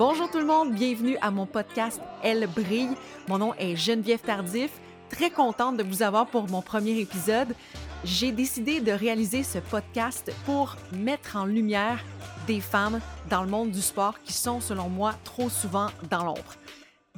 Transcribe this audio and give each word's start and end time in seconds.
Bonjour 0.00 0.30
tout 0.30 0.38
le 0.38 0.46
monde, 0.46 0.72
bienvenue 0.72 1.18
à 1.20 1.30
mon 1.30 1.44
podcast 1.44 2.00
Elle 2.22 2.46
brille. 2.46 2.96
Mon 3.28 3.36
nom 3.36 3.52
est 3.58 3.76
Geneviève 3.76 4.22
Tardif. 4.22 4.70
Très 5.10 5.28
contente 5.28 5.76
de 5.76 5.82
vous 5.82 6.02
avoir 6.02 6.26
pour 6.26 6.48
mon 6.48 6.62
premier 6.62 6.98
épisode. 7.00 7.54
J'ai 8.02 8.32
décidé 8.32 8.80
de 8.80 8.92
réaliser 8.92 9.42
ce 9.42 9.58
podcast 9.58 10.32
pour 10.46 10.78
mettre 10.94 11.36
en 11.36 11.44
lumière 11.44 12.02
des 12.46 12.62
femmes 12.62 12.98
dans 13.28 13.42
le 13.42 13.50
monde 13.50 13.72
du 13.72 13.82
sport 13.82 14.18
qui 14.24 14.32
sont, 14.32 14.62
selon 14.62 14.88
moi, 14.88 15.16
trop 15.22 15.50
souvent 15.50 15.88
dans 16.08 16.24
l'ombre. 16.24 16.54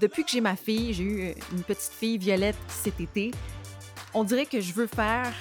Depuis 0.00 0.24
que 0.24 0.32
j'ai 0.32 0.40
ma 0.40 0.56
fille, 0.56 0.92
j'ai 0.92 1.04
eu 1.04 1.34
une 1.52 1.62
petite 1.62 1.92
fille, 1.92 2.18
Violette, 2.18 2.58
cet 2.66 3.00
été, 3.00 3.30
on 4.12 4.24
dirait 4.24 4.46
que 4.46 4.60
je 4.60 4.72
veux 4.72 4.88
faire 4.88 5.32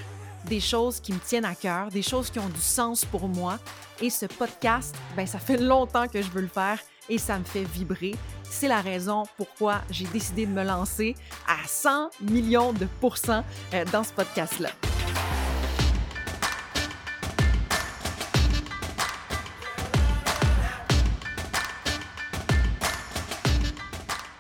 des 0.46 0.60
choses 0.60 1.00
qui 1.00 1.12
me 1.12 1.20
tiennent 1.20 1.46
à 1.46 1.56
cœur, 1.56 1.90
des 1.90 2.04
choses 2.04 2.30
qui 2.30 2.38
ont 2.38 2.50
du 2.50 2.62
sens 2.62 3.04
pour 3.04 3.28
moi. 3.28 3.58
Et 4.00 4.12
ce 4.12 4.28
podcast, 4.28 4.96
ben, 5.16 5.26
ça 5.26 5.40
fait 5.40 5.58
longtemps 5.58 6.08
que 6.08 6.22
je 6.22 6.30
veux 6.30 6.42
le 6.42 6.48
faire 6.48 6.78
et 7.10 7.18
ça 7.18 7.38
me 7.40 7.44
fait 7.44 7.64
vibrer. 7.64 8.16
C'est 8.44 8.68
la 8.68 8.82
raison 8.82 9.24
pourquoi 9.38 9.82
j'ai 9.90 10.06
décidé 10.06 10.46
de 10.46 10.52
me 10.52 10.64
lancer 10.64 11.16
à 11.48 11.68
100 11.68 12.10
millions 12.22 12.74
de 12.74 12.88
pourcents 13.00 13.44
euh, 13.74 13.86
dans 13.92 14.04
ce 14.04 14.14
podcast-là. 14.14 14.70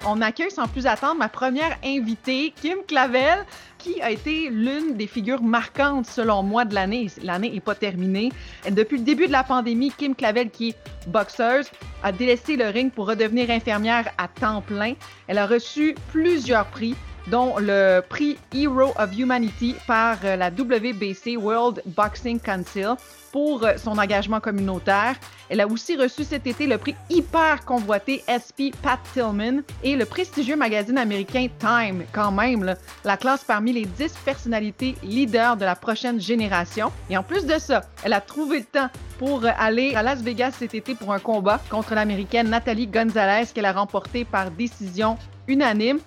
On 0.05 0.19
accueille 0.21 0.51
sans 0.51 0.67
plus 0.67 0.87
attendre 0.87 1.19
ma 1.19 1.29
première 1.29 1.77
invitée, 1.85 2.53
Kim 2.59 2.79
Clavel, 2.87 3.45
qui 3.77 4.01
a 4.01 4.09
été 4.11 4.49
l'une 4.49 4.95
des 4.95 5.07
figures 5.07 5.43
marquantes 5.43 6.07
selon 6.07 6.41
moi 6.43 6.65
de 6.65 6.73
l'année. 6.73 7.07
L'année 7.21 7.51
n'est 7.51 7.59
pas 7.59 7.75
terminée. 7.75 8.31
Depuis 8.69 8.97
le 8.97 9.03
début 9.03 9.27
de 9.27 9.31
la 9.31 9.43
pandémie, 9.43 9.91
Kim 9.95 10.15
Clavel, 10.15 10.49
qui 10.49 10.69
est 10.69 10.75
boxeuse, 11.07 11.69
a 12.03 12.11
délaissé 12.11 12.55
le 12.55 12.67
ring 12.67 12.91
pour 12.91 13.07
redevenir 13.07 13.49
infirmière 13.49 14.11
à 14.17 14.27
temps 14.27 14.61
plein. 14.61 14.93
Elle 15.27 15.37
a 15.37 15.45
reçu 15.45 15.95
plusieurs 16.11 16.65
prix, 16.65 16.95
dont 17.27 17.55
le 17.57 18.01
prix 18.01 18.37
Hero 18.53 18.93
of 18.97 19.17
Humanity 19.17 19.75
par 19.87 20.17
euh, 20.23 20.35
la 20.35 20.49
WBC 20.49 21.37
World 21.37 21.81
Boxing 21.85 22.39
Council 22.39 22.95
pour 23.31 23.63
euh, 23.63 23.73
son 23.77 23.97
engagement 23.97 24.39
communautaire. 24.39 25.15
Elle 25.49 25.61
a 25.61 25.67
aussi 25.67 25.95
reçu 25.95 26.23
cet 26.23 26.47
été 26.47 26.67
le 26.67 26.77
prix 26.77 26.95
hyper 27.09 27.65
convoité 27.65 28.23
SP 28.27 28.71
Pat 28.81 28.99
Tillman 29.13 29.61
et 29.83 29.95
le 29.95 30.05
prestigieux 30.05 30.55
magazine 30.55 30.97
américain 30.97 31.47
Time, 31.59 32.03
quand 32.11 32.31
même, 32.31 32.75
la 33.03 33.17
classe 33.17 33.43
parmi 33.43 33.73
les 33.73 33.85
10 33.85 34.13
personnalités 34.25 34.95
leaders 35.03 35.57
de 35.57 35.65
la 35.65 35.75
prochaine 35.75 36.19
génération. 36.19 36.91
Et 37.09 37.17
en 37.17 37.23
plus 37.23 37.45
de 37.45 37.57
ça, 37.57 37.81
elle 38.03 38.13
a 38.13 38.21
trouvé 38.21 38.59
le 38.59 38.65
temps 38.65 38.89
pour 39.17 39.45
euh, 39.45 39.49
aller 39.57 39.95
à 39.95 40.03
Las 40.03 40.21
Vegas 40.21 40.53
cet 40.57 40.73
été 40.73 40.95
pour 40.95 41.13
un 41.13 41.19
combat 41.19 41.61
contre 41.69 41.95
l'américaine 41.95 42.49
Nathalie 42.49 42.87
Gonzalez 42.87 43.47
qu'elle 43.53 43.65
a 43.65 43.73
remporté 43.73 44.25
par 44.25 44.51
décision 44.51 45.17
unanime. 45.47 45.99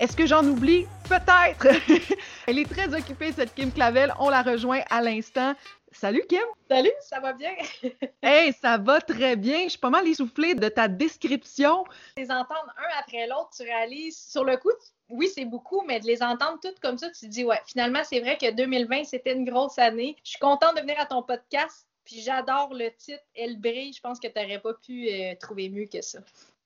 Est-ce 0.00 0.16
que 0.16 0.24
j'en 0.26 0.42
oublie? 0.46 0.86
Peut-être! 1.10 1.66
Elle 2.46 2.58
est 2.58 2.64
très 2.64 2.94
occupée, 2.94 3.32
cette 3.32 3.54
Kim 3.54 3.70
Clavel. 3.70 4.14
On 4.18 4.30
la 4.30 4.40
rejoint 4.40 4.80
à 4.88 5.02
l'instant. 5.02 5.52
Salut 5.92 6.24
Kim! 6.26 6.40
Salut, 6.70 6.92
ça 7.02 7.20
va 7.20 7.34
bien? 7.34 7.52
hey, 8.22 8.50
ça 8.54 8.78
va 8.78 9.02
très 9.02 9.36
bien. 9.36 9.64
Je 9.64 9.72
suis 9.72 9.78
pas 9.78 9.90
mal 9.90 10.08
essoufflée 10.08 10.54
de 10.54 10.70
ta 10.70 10.88
description. 10.88 11.84
Les 12.16 12.30
entendre 12.30 12.72
un 12.78 12.98
après 12.98 13.26
l'autre, 13.26 13.50
tu 13.54 13.62
réalises, 13.62 14.18
sur 14.18 14.42
le 14.42 14.56
coup, 14.56 14.70
oui, 15.10 15.28
c'est 15.28 15.44
beaucoup, 15.44 15.82
mais 15.86 16.00
de 16.00 16.06
les 16.06 16.22
entendre 16.22 16.58
toutes 16.62 16.80
comme 16.80 16.96
ça, 16.96 17.10
tu 17.10 17.26
te 17.26 17.30
dis, 17.30 17.44
ouais, 17.44 17.60
finalement, 17.66 18.00
c'est 18.02 18.20
vrai 18.20 18.38
que 18.38 18.50
2020, 18.50 19.04
c'était 19.04 19.34
une 19.34 19.44
grosse 19.44 19.78
année. 19.78 20.16
Je 20.24 20.30
suis 20.30 20.38
contente 20.38 20.76
de 20.76 20.80
venir 20.80 20.98
à 20.98 21.04
ton 21.04 21.22
podcast, 21.22 21.86
puis 22.04 22.22
j'adore 22.22 22.72
le 22.72 22.88
titre 22.96 23.22
Elle 23.34 23.60
brille. 23.60 23.92
Je 23.92 24.00
pense 24.00 24.18
que 24.18 24.28
tu 24.28 24.40
n'aurais 24.40 24.60
pas 24.60 24.72
pu 24.72 25.10
euh, 25.10 25.34
trouver 25.38 25.68
mieux 25.68 25.88
que 25.92 26.00
ça. 26.00 26.20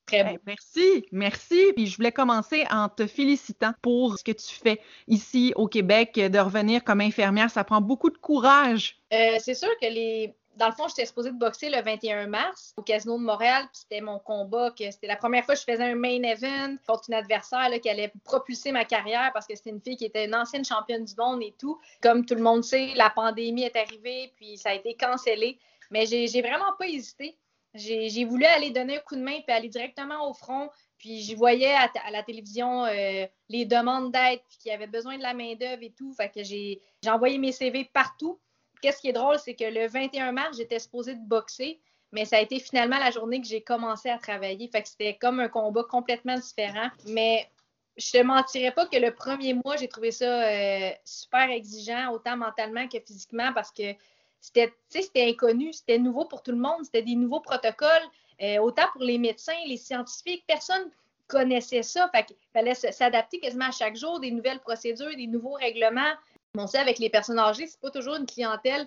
Très 0.06 0.38
merci, 0.46 1.06
merci. 1.12 1.72
Puis 1.74 1.86
je 1.86 1.96
voulais 1.96 2.12
commencer 2.12 2.64
en 2.70 2.88
te 2.88 3.06
félicitant 3.06 3.72
pour 3.80 4.18
ce 4.18 4.24
que 4.24 4.32
tu 4.32 4.54
fais 4.54 4.80
ici 5.08 5.52
au 5.56 5.66
Québec, 5.66 6.14
de 6.14 6.38
revenir 6.38 6.84
comme 6.84 7.00
infirmière. 7.00 7.50
Ça 7.50 7.64
prend 7.64 7.80
beaucoup 7.80 8.10
de 8.10 8.18
courage. 8.18 9.00
Euh, 9.12 9.36
c'est 9.38 9.54
sûr 9.54 9.70
que 9.80 9.86
les. 9.86 10.34
Dans 10.56 10.68
le 10.68 10.72
fond, 10.72 10.86
j'étais 10.86 11.04
supposée 11.04 11.32
de 11.32 11.36
boxer 11.36 11.68
le 11.68 11.82
21 11.82 12.28
mars 12.28 12.74
au 12.76 12.82
Casino 12.82 13.18
de 13.18 13.24
Montréal, 13.24 13.64
puis 13.72 13.80
c'était 13.80 14.00
mon 14.00 14.20
combat, 14.20 14.70
que 14.70 14.88
c'était 14.88 15.08
la 15.08 15.16
première 15.16 15.44
fois 15.44 15.54
que 15.54 15.60
je 15.60 15.64
faisais 15.64 15.82
un 15.82 15.96
main 15.96 16.22
event 16.22 16.76
contre 16.86 17.06
une 17.08 17.14
adversaire 17.14 17.68
qui 17.82 17.90
allait 17.90 18.12
propulser 18.22 18.70
ma 18.70 18.84
carrière 18.84 19.32
parce 19.34 19.48
que 19.48 19.56
c'était 19.56 19.70
une 19.70 19.80
fille 19.80 19.96
qui 19.96 20.04
était 20.04 20.26
une 20.26 20.34
ancienne 20.36 20.64
championne 20.64 21.04
du 21.04 21.14
monde 21.18 21.42
et 21.42 21.56
tout. 21.58 21.80
Comme 22.00 22.24
tout 22.24 22.36
le 22.36 22.42
monde 22.42 22.62
sait, 22.62 22.92
la 22.94 23.10
pandémie 23.10 23.64
est 23.64 23.74
arrivée, 23.74 24.32
puis 24.36 24.56
ça 24.56 24.68
a 24.68 24.74
été 24.74 24.94
cancellé. 24.94 25.58
Mais 25.90 26.06
j'ai 26.06 26.40
vraiment 26.40 26.72
pas 26.78 26.86
hésité. 26.86 27.36
J'ai 27.74 28.24
voulu 28.24 28.44
aller 28.44 28.70
donner 28.70 28.98
un 28.98 29.00
coup 29.00 29.16
de 29.16 29.20
main 29.20 29.40
puis 29.44 29.54
aller 29.54 29.68
directement 29.68 30.28
au 30.28 30.34
front. 30.34 30.70
Puis 30.98 31.22
je 31.22 31.36
voyais 31.36 31.74
à, 31.74 31.90
la 32.10 32.22
télévision 32.22 32.84
euh, 32.84 33.26
les 33.48 33.64
demandes 33.64 34.12
d'aide, 34.12 34.40
puis 34.48 34.58
qu'il 34.58 34.70
y 34.70 34.74
avait 34.74 34.86
besoin 34.86 35.18
de 35.18 35.22
la 35.22 35.34
main-d'œuvre 35.34 35.82
et 35.82 35.90
tout. 35.90 36.12
Fait 36.14 36.30
que 36.30 36.42
j'ai 36.42 36.80
envoyé 37.06 37.36
mes 37.38 37.52
CV 37.52 37.84
partout. 37.92 38.38
Qu'est-ce 38.80 39.00
qui 39.00 39.08
est 39.08 39.12
drôle, 39.12 39.38
c'est 39.38 39.54
que 39.54 39.64
le 39.64 39.88
21 39.88 40.32
mars, 40.32 40.56
j'étais 40.56 40.78
supposée 40.78 41.14
de 41.14 41.26
boxer, 41.26 41.80
mais 42.12 42.24
ça 42.24 42.36
a 42.36 42.40
été 42.40 42.60
finalement 42.60 42.98
la 42.98 43.10
journée 43.10 43.40
que 43.40 43.46
j'ai 43.46 43.62
commencé 43.62 44.08
à 44.08 44.18
travailler. 44.18 44.68
Fait 44.68 44.82
que 44.82 44.88
c'était 44.88 45.16
comme 45.16 45.40
un 45.40 45.48
combat 45.48 45.84
complètement 45.84 46.38
différent. 46.38 46.88
Mais 47.06 47.48
je 47.96 48.10
te 48.10 48.22
mentirais 48.22 48.72
pas 48.72 48.86
que 48.86 48.96
le 48.96 49.12
premier 49.12 49.54
mois, 49.54 49.76
j'ai 49.76 49.88
trouvé 49.88 50.10
ça 50.10 50.26
euh, 50.26 50.90
super 51.04 51.50
exigeant, 51.50 52.12
autant 52.12 52.36
mentalement 52.36 52.88
que 52.88 52.98
physiquement, 53.00 53.52
parce 53.52 53.70
que 53.70 53.94
c'était 54.44 55.28
inconnu, 55.28 55.72
c'était 55.72 55.98
nouveau 55.98 56.26
pour 56.26 56.42
tout 56.42 56.50
le 56.50 56.58
monde, 56.58 56.84
c'était 56.84 57.02
des 57.02 57.14
nouveaux 57.14 57.40
protocoles, 57.40 58.02
euh, 58.42 58.58
autant 58.58 58.86
pour 58.92 59.02
les 59.02 59.18
médecins, 59.18 59.52
les 59.66 59.76
scientifiques, 59.76 60.44
personne 60.46 60.90
connaissait 61.28 61.82
ça. 61.82 62.10
Fait 62.14 62.36
fallait 62.52 62.74
s'adapter 62.74 63.40
quasiment 63.40 63.66
à 63.66 63.70
chaque 63.70 63.96
jour, 63.96 64.20
des 64.20 64.30
nouvelles 64.30 64.60
procédures, 64.60 65.16
des 65.16 65.26
nouveaux 65.26 65.54
règlements. 65.54 66.12
On 66.56 66.66
sait, 66.66 66.78
avec 66.78 66.98
les 66.98 67.10
personnes 67.10 67.38
âgées, 67.38 67.66
c'est 67.66 67.80
pas 67.80 67.90
toujours 67.90 68.16
une 68.16 68.26
clientèle 68.26 68.86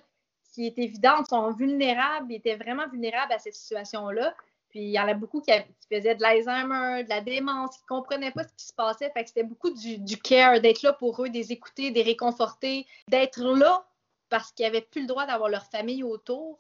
qui 0.54 0.68
est 0.68 0.78
évidente, 0.78 1.28
sont 1.30 1.52
vulnérables, 1.52 2.32
étaient 2.34 2.56
vraiment 2.56 2.88
vulnérables 2.90 3.34
à 3.34 3.40
cette 3.40 3.56
situation-là. 3.56 4.36
Puis 4.70 4.80
il 4.82 4.92
y 4.92 5.00
en 5.00 5.08
a 5.08 5.14
beaucoup 5.14 5.42
qui, 5.42 5.52
faisaient 5.92 6.16
de 6.16 6.22
l'Alzheimer, 6.22 7.04
de 7.04 7.10
la 7.10 7.22
démence, 7.22 7.78
qui 7.78 7.84
ne 7.84 7.88
comprenaient 7.88 8.32
pas 8.32 8.44
ce 8.44 8.54
qui 8.56 8.66
se 8.66 8.74
passait. 8.74 9.12
C'était 9.26 9.44
beaucoup 9.44 9.72
du, 9.72 9.98
du 9.98 10.18
care, 10.18 10.62
d'être 10.62 10.82
là 10.84 10.94
pour 10.94 11.24
eux, 11.24 11.30
des 11.30 11.52
écouter, 11.52 11.92
des 11.92 12.04
réconforter, 12.04 12.86
d'être 13.08 13.42
là 13.42 13.86
parce 14.30 14.52
qu'ils 14.52 14.66
n'avaient 14.66 14.82
plus 14.82 15.02
le 15.02 15.08
droit 15.08 15.26
d'avoir 15.26 15.50
leur 15.50 15.66
famille 15.66 16.04
autour. 16.04 16.60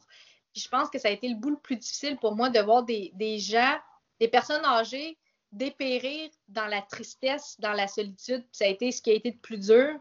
Puis 0.53 0.61
je 0.61 0.69
pense 0.69 0.89
que 0.89 0.99
ça 0.99 1.09
a 1.09 1.11
été 1.11 1.27
le 1.27 1.35
bout 1.35 1.51
le 1.51 1.59
plus 1.59 1.75
difficile 1.75 2.17
pour 2.17 2.35
moi 2.35 2.49
de 2.49 2.59
voir 2.59 2.83
des, 2.83 3.39
gens, 3.39 3.77
des 4.19 4.27
personnes 4.27 4.65
âgées 4.65 5.17
dépérir 5.51 6.29
dans 6.49 6.67
la 6.67 6.81
tristesse, 6.81 7.57
dans 7.59 7.71
la 7.71 7.87
solitude. 7.87 8.45
ça 8.51 8.65
a 8.65 8.67
été 8.67 8.91
ce 8.91 9.01
qui 9.01 9.11
a 9.11 9.13
été 9.13 9.31
le 9.31 9.37
plus 9.37 9.57
dur. 9.57 9.97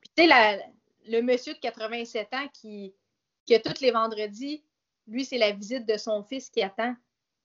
Puis 0.00 0.10
tu 0.16 0.28
sais, 0.28 0.72
le 1.06 1.20
monsieur 1.20 1.52
de 1.52 1.58
87 1.58 2.32
ans 2.32 2.48
qui, 2.52 2.94
qui 3.44 3.54
a 3.54 3.60
tous 3.60 3.80
les 3.80 3.90
vendredis, 3.90 4.64
lui, 5.06 5.24
c'est 5.24 5.38
la 5.38 5.52
visite 5.52 5.86
de 5.86 5.96
son 5.96 6.22
fils 6.22 6.50
qui 6.50 6.62
attend. 6.62 6.94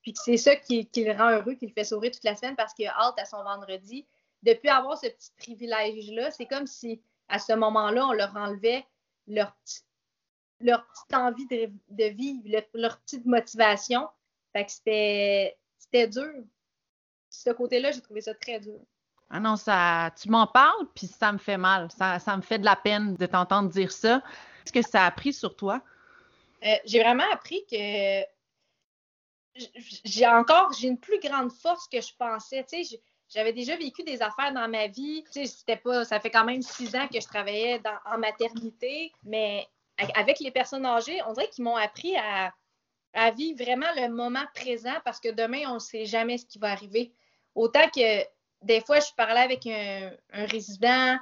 Puis 0.01 0.13
c'est 0.15 0.37
ça 0.37 0.55
qui, 0.55 0.87
qui, 0.87 1.03
le 1.03 1.11
rend 1.11 1.29
heureux, 1.29 1.53
qui 1.53 1.67
le 1.67 1.73
fait 1.73 1.83
sourire 1.83 2.11
toute 2.11 2.23
la 2.23 2.35
semaine 2.35 2.55
parce 2.55 2.73
qu'il 2.73 2.87
a 2.87 2.97
hâte 2.97 3.19
à 3.19 3.25
son 3.25 3.43
vendredi. 3.43 4.07
Depuis 4.41 4.69
avoir 4.69 4.97
ce 4.97 5.07
petit 5.07 5.31
privilège-là, 5.37 6.31
c'est 6.31 6.47
comme 6.47 6.65
si 6.65 7.01
à 7.27 7.37
ce 7.39 7.53
moment-là, 7.53 8.07
on 8.07 8.13
leur 8.13 8.35
enlevait 8.35 8.85
leur, 9.27 9.55
leur 10.59 10.85
petite 10.87 11.13
envie 11.13 11.47
de, 11.47 12.03
vivre, 12.09 12.63
leur 12.73 12.99
petite 12.99 13.25
motivation. 13.25 14.07
Fait 14.53 14.65
que 14.65 14.71
c'était 14.71 16.07
dur. 16.07 16.31
ce 17.29 17.49
côté-là, 17.51 17.91
j'ai 17.91 18.01
trouvé 18.01 18.21
ça 18.21 18.33
très 18.33 18.59
dur. 18.59 18.79
Ah 19.29 19.39
non, 19.39 19.55
ça, 19.55 20.11
tu 20.21 20.29
m'en 20.29 20.45
parles, 20.45 20.87
puis 20.93 21.07
ça 21.07 21.31
me 21.31 21.37
fait 21.37 21.57
mal. 21.57 21.89
Ça, 21.91 22.19
ça 22.19 22.35
me 22.35 22.41
fait 22.41 22.59
de 22.59 22.65
la 22.65 22.75
peine 22.75 23.15
de 23.15 23.25
t'entendre 23.25 23.69
dire 23.69 23.91
ça. 23.91 24.21
Qu'est-ce 24.65 24.73
que 24.73 24.91
ça 24.91 25.03
a 25.03 25.07
appris 25.07 25.31
sur 25.31 25.55
toi? 25.55 25.81
Euh, 26.63 26.75
j'ai 26.85 27.01
vraiment 27.01 27.29
appris 27.31 27.65
que 27.65 28.21
j'ai 30.05 30.27
encore, 30.27 30.73
j'ai 30.73 30.87
une 30.87 30.99
plus 30.99 31.19
grande 31.19 31.51
force 31.51 31.87
que 31.87 32.01
je 32.01 32.13
pensais. 32.17 32.65
Tu 32.69 32.83
sais, 32.83 33.01
j'avais 33.33 33.53
déjà 33.53 33.75
vécu 33.77 34.03
des 34.03 34.21
affaires 34.21 34.53
dans 34.53 34.67
ma 34.67 34.87
vie. 34.87 35.23
Tu 35.31 35.45
sais, 35.45 35.75
pas, 35.77 36.03
ça 36.03 36.19
fait 36.19 36.29
quand 36.29 36.45
même 36.45 36.61
six 36.61 36.95
ans 36.95 37.07
que 37.07 37.19
je 37.19 37.25
travaillais 37.25 37.81
en 38.05 38.17
maternité, 38.17 39.11
mais 39.23 39.67
avec 40.15 40.39
les 40.39 40.51
personnes 40.51 40.85
âgées, 40.85 41.21
on 41.27 41.33
dirait 41.33 41.49
qu'ils 41.49 41.63
m'ont 41.63 41.77
appris 41.77 42.15
à, 42.17 42.53
vivre 43.31 43.63
vraiment 43.63 43.87
le 43.97 44.09
moment 44.09 44.45
présent 44.53 44.95
parce 45.03 45.19
que 45.19 45.29
demain, 45.29 45.63
on 45.67 45.75
ne 45.75 45.79
sait 45.79 46.05
jamais 46.05 46.37
ce 46.37 46.45
qui 46.45 46.59
va 46.59 46.71
arriver. 46.71 47.13
Autant 47.55 47.89
que 47.89 48.23
des 48.61 48.81
fois, 48.81 48.99
je 48.99 49.11
parlais 49.17 49.41
avec 49.41 49.67
un, 49.67 50.11
résident, 50.31 51.17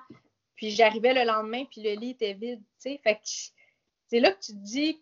puis 0.56 0.72
j'arrivais 0.72 1.14
le 1.14 1.24
lendemain, 1.24 1.66
puis 1.66 1.82
le 1.82 1.94
lit 1.94 2.12
était 2.12 2.34
vide. 2.34 2.62
C'est 2.78 3.00
là 4.20 4.32
que 4.32 4.40
tu 4.40 4.52
te 4.54 4.58
dis, 4.58 5.02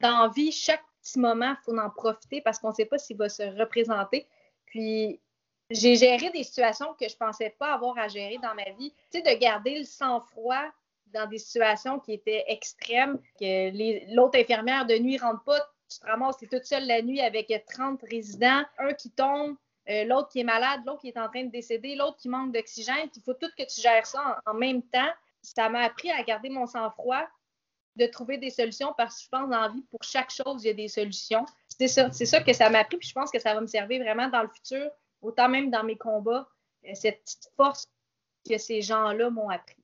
dans 0.00 0.30
vie, 0.30 0.50
chaque 0.52 0.82
petit 1.02 1.18
moment, 1.18 1.54
il 1.60 1.64
faut 1.64 1.78
en 1.78 1.90
profiter 1.90 2.40
parce 2.40 2.58
qu'on 2.58 2.70
ne 2.70 2.74
sait 2.74 2.86
pas 2.86 2.98
s'il 2.98 3.16
va 3.16 3.28
se 3.28 3.42
représenter. 3.58 4.26
Puis 4.66 5.20
j'ai 5.70 5.96
géré 5.96 6.30
des 6.30 6.44
situations 6.44 6.94
que 6.94 7.08
je 7.08 7.14
ne 7.14 7.18
pensais 7.18 7.54
pas 7.58 7.74
avoir 7.74 7.98
à 7.98 8.08
gérer 8.08 8.38
dans 8.42 8.54
ma 8.54 8.70
vie. 8.78 8.92
Tu 9.12 9.18
sais, 9.18 9.22
de 9.22 9.38
garder 9.38 9.78
le 9.78 9.84
sang-froid 9.84 10.64
dans 11.12 11.26
des 11.26 11.38
situations 11.38 11.98
qui 11.98 12.12
étaient 12.12 12.44
extrêmes, 12.48 13.18
que 13.38 14.14
l'autre 14.14 14.38
infirmière 14.38 14.86
de 14.86 14.96
nuit 14.98 15.16
ne 15.16 15.20
rentre 15.20 15.44
pas, 15.44 15.60
tu 15.90 15.98
te 16.00 16.06
ramasses, 16.06 16.36
tu 16.38 16.44
es 16.44 16.48
toute 16.48 16.64
seule 16.64 16.86
la 16.86 17.02
nuit 17.02 17.20
avec 17.20 17.52
30 17.66 18.02
résidents, 18.02 18.62
un 18.78 18.92
qui 18.92 19.10
tombe, 19.10 19.56
euh, 19.88 20.04
l'autre 20.04 20.28
qui 20.28 20.40
est 20.40 20.44
malade, 20.44 20.80
l'autre 20.86 21.00
qui 21.00 21.08
est 21.08 21.18
en 21.18 21.28
train 21.28 21.44
de 21.44 21.50
décéder, 21.50 21.94
l'autre 21.94 22.18
qui 22.18 22.28
manque 22.28 22.52
d'oxygène, 22.52 23.08
il 23.14 23.22
faut 23.22 23.34
tout 23.34 23.48
que 23.56 23.62
tu 23.62 23.80
gères 23.80 24.06
ça 24.06 24.40
en, 24.44 24.54
même 24.54 24.82
temps. 24.82 25.10
Ça 25.40 25.68
m'a 25.70 25.80
appris 25.80 26.10
à 26.10 26.22
garder 26.22 26.50
mon 26.50 26.66
sang-froid, 26.66 27.26
de 27.96 28.06
trouver 28.06 28.36
des 28.38 28.50
solutions 28.50 28.94
parce 28.96 29.16
que 29.16 29.24
je 29.24 29.28
pense 29.30 29.48
dans 29.48 29.60
la 29.60 29.68
vie, 29.68 29.82
pour 29.90 30.02
chaque 30.02 30.30
chose, 30.30 30.62
il 30.62 30.68
y 30.68 30.70
a 30.70 30.74
des 30.74 30.88
solutions. 30.88 31.44
C'est 31.68 31.88
ça, 31.88 32.10
c'est 32.12 32.26
ça 32.26 32.42
que 32.42 32.52
ça 32.52 32.68
m'a 32.68 32.80
appris, 32.80 32.98
puis 32.98 33.08
je 33.08 33.14
pense 33.14 33.30
que 33.30 33.38
ça 33.38 33.54
va 33.54 33.60
me 33.60 33.66
servir 33.66 34.02
vraiment 34.02 34.28
dans 34.28 34.42
le 34.42 34.48
futur, 34.48 34.90
autant 35.22 35.48
même 35.48 35.70
dans 35.70 35.84
mes 35.84 35.96
combats, 35.96 36.48
euh, 36.86 36.90
cette 36.94 37.22
petite 37.22 37.50
force 37.56 37.88
que 38.48 38.58
ces 38.58 38.82
gens-là 38.82 39.30
m'ont 39.30 39.48
appris. 39.48 39.76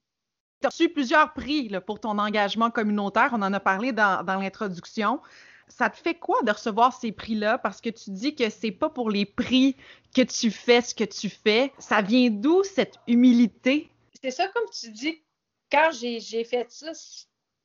Tu 0.61 0.67
as 0.67 0.71
reçu 0.71 0.89
plusieurs 0.89 1.33
prix 1.35 1.71
pour 1.87 2.01
ton 2.01 2.19
engagement 2.19 2.71
communautaire. 2.71 3.31
On 3.33 3.43
en 3.43 3.53
a 3.53 3.61
parlé 3.61 3.93
dans, 3.93 4.25
dans 4.25 4.39
l'introduction 4.41 5.21
ça 5.69 5.91
te 5.91 5.97
fait 5.97 6.15
quoi 6.15 6.43
de 6.43 6.51
recevoir 6.51 6.99
ces 6.99 7.13
prix-là? 7.13 7.59
Parce 7.59 7.81
que 7.81 7.91
tu 7.91 8.11
dis 8.11 8.35
que 8.35 8.49
c'est 8.51 8.71
pas 8.71 8.91
pour 8.91 9.11
les 9.11 9.27
prix 9.27 9.77
que 10.15 10.23
tu 10.23 10.51
fais 10.51 10.81
ce 10.81 10.95
que 10.95 11.05
tu 11.05 11.29
fais. 11.29 11.73
Ça 11.79 12.03
vient 12.03 12.31
d'où 12.31 12.63
cette 12.63 12.97
humilité? 13.07 13.91
C'est 14.23 14.31
ça, 14.31 14.49
comme 14.49 14.69
tu 14.71 14.91
dis, 14.91 15.23
quand 15.71 15.91
j'ai 15.93 16.45
fait 16.45 16.71
ça, 16.71 16.93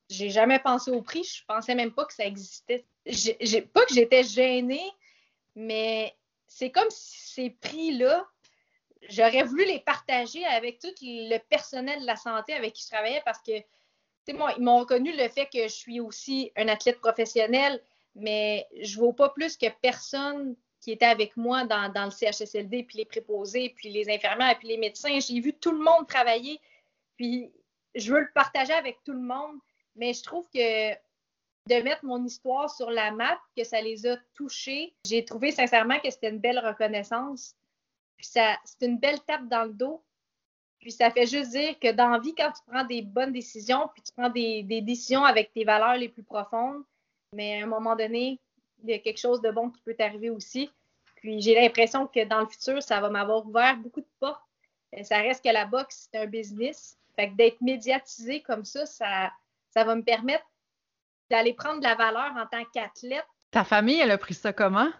j'ai 0.08 0.30
jamais 0.30 0.58
pensé 0.58 0.90
au 0.90 1.02
prix. 1.02 1.24
Je 1.24 1.44
pensais 1.46 1.74
même 1.74 1.92
pas 1.92 2.04
que 2.04 2.12
ça 2.12 2.26
existait. 2.26 2.84
Pas 3.72 3.84
que 3.86 3.94
j'étais 3.94 4.24
gênée, 4.24 4.90
mais 5.54 6.14
c'est 6.50 6.70
comme 6.70 6.90
si 6.90 7.32
ces 7.34 7.50
prix-là, 7.50 8.28
j'aurais 9.08 9.44
voulu 9.44 9.64
les 9.64 9.78
partager 9.78 10.44
avec 10.44 10.80
tout 10.80 10.92
le 11.00 11.38
personnel 11.38 12.00
de 12.00 12.06
la 12.06 12.16
santé 12.16 12.52
avec 12.52 12.74
qui 12.74 12.82
je 12.82 12.88
travaillais 12.88 13.22
parce 13.24 13.40
que 13.40 13.52
moi, 14.32 14.52
ils 14.56 14.62
m'ont 14.62 14.78
reconnu 14.78 15.16
le 15.16 15.28
fait 15.28 15.46
que 15.46 15.62
je 15.62 15.74
suis 15.74 16.00
aussi 16.00 16.52
un 16.56 16.68
athlète 16.68 17.00
professionnel, 17.00 17.82
mais 18.14 18.68
je 18.80 18.96
ne 18.96 19.00
vaux 19.00 19.12
pas 19.12 19.30
plus 19.30 19.56
que 19.56 19.66
personne 19.80 20.54
qui 20.80 20.92
était 20.92 21.06
avec 21.06 21.36
moi 21.36 21.64
dans, 21.64 22.04
le 22.04 22.10
CHSLD, 22.10 22.84
puis 22.84 22.98
les 22.98 23.04
préposés, 23.04 23.72
puis 23.76 23.90
les 23.90 24.08
infirmières, 24.08 24.58
puis 24.58 24.68
les 24.68 24.78
médecins. 24.78 25.18
J'ai 25.20 25.40
vu 25.40 25.52
tout 25.52 25.72
le 25.72 25.82
monde 25.82 26.06
travailler, 26.06 26.60
puis 27.16 27.52
je 27.94 28.12
veux 28.12 28.20
le 28.20 28.30
partager 28.34 28.72
avec 28.72 29.02
tout 29.04 29.12
le 29.12 29.20
monde, 29.20 29.58
mais 29.96 30.14
je 30.14 30.22
trouve 30.22 30.46
que 30.52 30.92
de 31.68 31.82
mettre 31.82 32.04
mon 32.04 32.24
histoire 32.24 32.70
sur 32.70 32.90
la 32.90 33.10
map, 33.12 33.38
que 33.56 33.64
ça 33.64 33.80
les 33.80 34.06
a 34.06 34.16
touchés, 34.34 34.94
j'ai 35.06 35.24
trouvé 35.24 35.52
sincèrement 35.52 35.98
que 36.00 36.10
c'était 36.10 36.30
une 36.30 36.38
belle 36.38 36.58
reconnaissance. 36.58 37.54
Puis 38.16 38.26
ça, 38.26 38.58
c'est 38.64 38.86
une 38.86 38.98
belle 38.98 39.20
tape 39.20 39.48
dans 39.48 39.64
le 39.64 39.72
dos. 39.72 40.02
Puis 40.80 40.92
ça 40.92 41.10
fait 41.10 41.26
juste 41.26 41.50
dire 41.50 41.78
que 41.78 41.92
dans 41.92 42.08
la 42.08 42.18
vie, 42.18 42.34
quand 42.34 42.50
tu 42.52 42.62
prends 42.66 42.84
des 42.84 43.02
bonnes 43.02 43.32
décisions, 43.32 43.88
puis 43.94 44.02
tu 44.02 44.12
prends 44.12 44.30
des 44.30 44.62
décisions 44.82 45.24
avec 45.24 45.52
tes 45.52 45.64
valeurs 45.64 45.96
les 45.96 46.08
plus 46.08 46.22
profondes, 46.22 46.82
mais 47.34 47.60
à 47.60 47.64
un 47.64 47.68
moment 47.68 47.94
donné, 47.94 48.40
il 48.82 48.90
y 48.90 48.94
a 48.94 48.98
quelque 48.98 49.18
chose 49.18 49.40
de 49.40 49.50
bon 49.50 49.70
qui 49.70 49.80
peut 49.82 49.94
t'arriver 49.94 50.30
aussi. 50.30 50.70
Puis 51.16 51.40
j'ai 51.40 51.54
l'impression 51.54 52.06
que 52.06 52.24
dans 52.24 52.40
le 52.40 52.46
futur, 52.46 52.82
ça 52.82 53.00
va 53.00 53.10
m'avoir 53.10 53.46
ouvert 53.46 53.76
beaucoup 53.76 54.00
de 54.00 54.08
portes. 54.18 54.42
Euh, 54.96 55.02
ça 55.02 55.18
reste 55.18 55.44
que 55.44 55.52
la 55.52 55.66
boxe, 55.66 56.08
c'est 56.10 56.18
un 56.18 56.26
business. 56.26 56.98
Fait 57.16 57.30
que 57.30 57.34
d'être 57.34 57.60
médiatisé 57.60 58.40
comme 58.40 58.64
ça, 58.64 58.86
ça, 58.86 59.30
ça 59.70 59.84
va 59.84 59.94
me 59.94 60.02
permettre 60.02 60.44
d'aller 61.30 61.54
prendre 61.54 61.78
de 61.78 61.84
la 61.84 61.94
valeur 61.94 62.32
en 62.36 62.46
tant 62.46 62.64
qu'athlète. 62.72 63.24
Ta 63.50 63.64
famille, 63.64 64.00
elle 64.00 64.10
a 64.10 64.18
pris 64.18 64.34
ça 64.34 64.52
comment? 64.52 64.90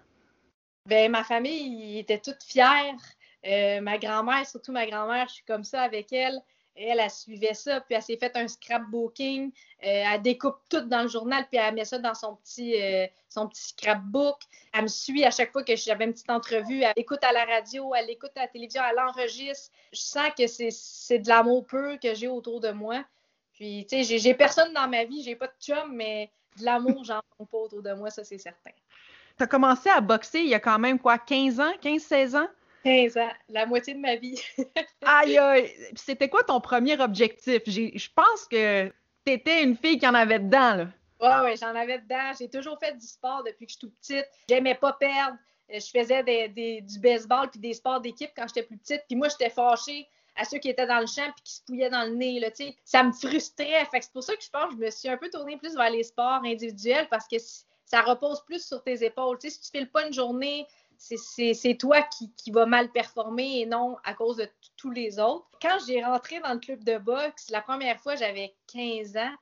Ben, 0.87 1.11
ma 1.11 1.25
famille, 1.25 1.95
ils 1.95 1.99
étaient 1.99 2.19
toute 2.21 2.43
fière. 2.43 2.95
Euh, 3.47 3.81
ma 3.81 3.99
grand-mère, 3.99 4.47
surtout 4.47 4.73
ma 4.73 4.87
grand-mère, 4.87 5.29
je 5.29 5.35
suis 5.35 5.45
comme 5.45 5.65
ça 5.65 5.83
avec 5.83 6.13
elle 6.13 6.43
elle, 6.77 7.01
elle 7.01 7.11
suivait 7.11 7.55
ça, 7.55 7.81
puis 7.81 7.95
elle 7.95 8.03
s'est 8.03 8.17
fait 8.17 8.35
un 8.37 8.49
scrapbooking. 8.49 9.51
Euh, 9.51 10.05
elle 10.13 10.23
découpe 10.23 10.59
tout 10.69 10.81
dans 10.83 11.03
le 11.03 11.09
journal, 11.09 11.47
puis 11.49 11.59
elle 11.59 11.75
met 11.75 11.85
ça 11.85 11.99
dans 11.99 12.15
son 12.15 12.37
petit, 12.37 12.81
euh, 12.81 13.07
son 13.29 13.49
petit 13.49 13.69
scrapbook. 13.69 14.37
Elle 14.73 14.83
me 14.83 14.89
suit 14.89 15.25
à 15.25 15.31
chaque 15.31 15.53
fois 15.53 15.63
que 15.63 15.77
j'avais 15.77 16.05
une 16.05 16.13
petite 16.13 16.31
entrevue. 16.31 16.83
Elle 16.83 16.93
écoute 16.97 17.23
à 17.23 17.33
la 17.33 17.45
radio, 17.45 17.95
elle 17.95 18.11
écoute 18.11 18.33
à 18.37 18.43
la 18.43 18.49
télévision, 18.49 18.83
elle 18.89 19.01
enregistre. 19.01 19.71
Je 19.93 20.01
sens 20.01 20.31
que 20.37 20.47
c'est 20.47 21.19
de 21.19 21.29
l'amour 21.29 21.67
pur 21.67 21.99
que 22.01 22.15
j'ai 22.15 22.29
autour 22.29 22.61
de 22.61 22.71
moi. 22.71 23.05
Puis, 23.61 23.85
tu 23.87 24.03
sais, 24.03 24.19
j'ai 24.19 24.33
personne 24.33 24.73
dans 24.73 24.89
ma 24.89 25.05
vie, 25.05 25.23
j'ai 25.23 25.37
pas 25.37 25.47
de 25.47 25.53
chum, 25.61 25.93
mais 25.93 26.31
de 26.59 26.65
l'amour, 26.65 27.05
j'en 27.05 27.19
ai 27.19 27.45
pas 27.45 27.59
autour 27.59 27.83
de 27.83 27.93
moi, 27.93 28.09
ça, 28.09 28.25
c'est 28.25 28.39
certain. 28.39 28.71
Tu 29.37 29.45
as 29.45 29.47
commencé 29.47 29.91
à 29.91 30.01
boxer 30.01 30.41
il 30.41 30.49
y 30.49 30.55
a 30.55 30.61
quand 30.61 30.79
même, 30.79 30.99
quoi, 30.99 31.19
15 31.19 31.61
ans, 31.61 31.73
15-16 31.83 32.39
ans? 32.39 32.49
15 32.85 33.19
ans, 33.19 33.29
la 33.51 33.67
moitié 33.67 33.93
de 33.93 33.99
ma 33.99 34.17
vie. 34.17 34.41
aïe, 35.05 35.37
aïe. 35.37 35.71
C'était 35.95 36.31
quoi 36.31 36.43
ton 36.43 36.59
premier 36.63 36.99
objectif? 36.99 37.61
Je 37.67 38.09
pense 38.15 38.47
que 38.51 38.91
tu 39.27 39.33
étais 39.33 39.63
une 39.63 39.77
fille 39.77 39.99
qui 39.99 40.09
en 40.09 40.15
avait 40.15 40.39
dedans, 40.39 40.77
là. 40.77 40.87
Ouais, 41.21 41.51
ouais, 41.51 41.57
j'en 41.59 41.75
avais 41.75 41.99
dedans. 41.99 42.33
J'ai 42.39 42.49
toujours 42.49 42.79
fait 42.79 42.95
du 42.95 43.07
sport 43.07 43.45
depuis 43.45 43.67
que 43.67 43.73
je 43.73 43.77
suis 43.77 43.89
toute 43.89 43.95
petite. 43.99 44.27
J'aimais 44.49 44.75
pas 44.75 44.95
perdre. 44.95 45.37
Euh, 45.71 45.79
je 45.79 45.91
faisais 45.91 46.23
des, 46.23 46.81
du 46.81 46.99
baseball 46.99 47.51
puis 47.51 47.61
des 47.61 47.75
sports 47.75 48.01
d'équipe 48.01 48.31
quand 48.35 48.47
j'étais 48.49 48.63
plus 48.63 48.79
petite. 48.79 49.03
Puis 49.07 49.17
moi, 49.17 49.29
j'étais 49.29 49.51
fâchée 49.51 50.09
à 50.37 50.45
ceux 50.45 50.59
qui 50.59 50.69
étaient 50.69 50.87
dans 50.87 51.01
le 51.01 51.07
champ 51.07 51.31
puis 51.35 51.43
qui 51.45 51.55
se 51.55 51.63
pouillaient 51.63 51.91
dans 51.91 52.05
le 52.05 52.15
nez. 52.15 52.41
Là, 52.41 52.49
ça 52.85 53.03
me 53.03 53.13
frustrait. 53.13 53.85
Fait 53.91 54.01
c'est 54.01 54.13
pour 54.13 54.23
ça 54.23 54.35
que 54.37 54.43
je 54.43 54.51
pense 54.51 54.73
je 54.73 54.77
me 54.77 54.91
suis 54.91 55.09
un 55.09 55.17
peu 55.17 55.29
tournée 55.31 55.57
plus 55.57 55.75
vers 55.75 55.91
les 55.91 56.03
sports 56.03 56.43
individuels 56.45 57.09
parce 57.11 57.27
que 57.29 57.37
ça 57.85 58.03
repose 58.03 58.45
plus 58.45 58.65
sur 58.65 58.83
tes 58.83 59.05
épaules. 59.05 59.39
si 59.41 59.61
tu 59.61 59.71
files 59.71 59.91
pas 59.91 60.07
une 60.07 60.13
journée, 60.13 60.67
c'est 60.97 61.77
toi 61.79 62.03
qui, 62.03 62.33
qui 62.35 62.51
va 62.51 62.67
mal 62.67 62.93
performer 62.93 63.61
et 63.61 63.67
non 63.67 63.97
à 64.05 64.15
cause 64.15 64.37
de 64.37 64.49
tous 64.77 64.91
les 64.91 65.19
autres. 65.19 65.47
Quand 65.61 65.79
j'ai 65.87 66.05
rentré 66.05 66.41
dans 66.41 66.53
le 66.53 66.61
club 66.61 66.85
de 66.85 66.99
boxe, 66.99 67.51
la 67.51 67.63
première 67.63 67.99
fois, 68.01 68.17
j'avais 68.17 68.55
15 68.73 69.17
ans. 69.17 69.35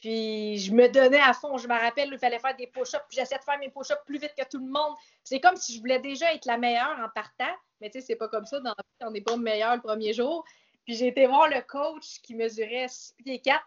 Puis 0.00 0.58
je 0.58 0.72
me 0.72 0.88
donnais 0.88 1.20
à 1.20 1.32
fond. 1.32 1.58
Je 1.58 1.66
me 1.66 1.74
rappelle, 1.74 2.10
il 2.12 2.18
fallait 2.18 2.38
faire 2.38 2.56
des 2.56 2.68
push-ups. 2.68 3.02
Puis 3.08 3.18
j'essayais 3.18 3.38
de 3.38 3.44
faire 3.44 3.58
mes 3.58 3.68
push-ups 3.68 4.00
plus 4.06 4.18
vite 4.18 4.32
que 4.36 4.48
tout 4.48 4.58
le 4.58 4.70
monde. 4.70 4.94
C'est 5.24 5.40
comme 5.40 5.56
si 5.56 5.74
je 5.74 5.80
voulais 5.80 5.98
déjà 5.98 6.32
être 6.32 6.46
la 6.46 6.56
meilleure 6.56 6.98
en 7.04 7.08
partant. 7.14 7.52
Mais 7.80 7.90
tu 7.90 8.00
sais, 8.00 8.06
c'est 8.06 8.16
pas 8.16 8.28
comme 8.28 8.46
ça. 8.46 8.60
Dans 8.60 8.74
on 9.02 9.10
n'est 9.10 9.20
pas 9.20 9.36
meilleur 9.36 9.74
le 9.74 9.82
premier 9.82 10.12
jour. 10.12 10.44
Puis 10.84 10.94
j'ai 10.94 11.08
été 11.08 11.26
voir 11.26 11.48
le 11.48 11.60
coach 11.62 12.20
qui 12.22 12.34
mesurait 12.34 12.86
6 12.88 13.14
pieds 13.14 13.40
4. 13.40 13.60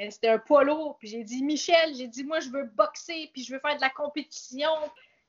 Euh, 0.00 0.06
c'était 0.10 0.28
un 0.28 0.38
poids 0.38 0.64
lourd. 0.64 0.96
Puis 0.98 1.08
j'ai 1.08 1.22
dit, 1.22 1.44
Michel, 1.44 1.94
j'ai 1.94 2.08
dit, 2.08 2.24
moi, 2.24 2.40
je 2.40 2.48
veux 2.48 2.64
boxer. 2.64 3.30
Puis 3.32 3.44
je 3.44 3.52
veux 3.52 3.60
faire 3.60 3.76
de 3.76 3.80
la 3.80 3.90
compétition. 3.90 4.70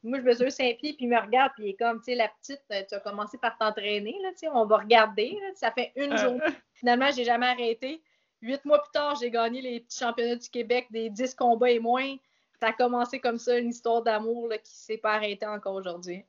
Moi, 0.04 0.20
je 0.20 0.24
mesure 0.24 0.52
5 0.52 0.78
pieds, 0.78 0.94
puis 0.94 1.06
il 1.06 1.10
me 1.10 1.20
regarde, 1.20 1.52
puis 1.56 1.66
il 1.66 1.70
est 1.72 1.76
comme, 1.76 1.98
tu 1.98 2.06
sais, 2.06 2.16
la 2.16 2.30
petite, 2.30 2.64
euh, 2.72 2.84
tu 2.88 2.96
as 2.96 3.02
commencé 3.02 3.38
par 3.38 3.58
t'entraîner, 3.58 4.16
là, 4.22 4.30
tu 4.32 4.38
sais, 4.38 4.48
on 4.48 4.66
va 4.66 4.78
regarder, 4.78 5.38
ça 5.56 5.72
fait 5.72 5.92
une 5.98 6.14
euh. 6.14 6.18
journée. 6.18 6.46
Finalement, 6.74 7.12
j'ai 7.12 7.26
jamais 7.26 7.48
arrêté. 7.48 8.02
Huit 8.42 8.64
mois 8.66 8.82
plus 8.82 8.92
tard, 8.92 9.16
j'ai 9.20 9.32
gagné 9.32 9.62
les 9.62 9.80
petits 9.82 10.00
championnats 10.00 10.36
du 10.36 10.50
Québec, 10.50 10.88
des 10.92 11.10
10 11.10 11.36
combats 11.36 11.72
et 11.72 11.80
moins. 11.80 12.16
Ça 12.60 12.68
a 12.68 12.74
commencé 12.74 13.20
comme 13.20 13.38
ça, 13.38 13.58
une 13.58 13.70
histoire 13.70 14.02
d'amour 14.02 14.50
qui 14.50 14.56
ne 14.56 14.60
s'est 14.64 14.98
pas 14.98 15.14
arrêtée 15.14 15.46
encore 15.46 15.76
aujourd'hui. 15.76 16.26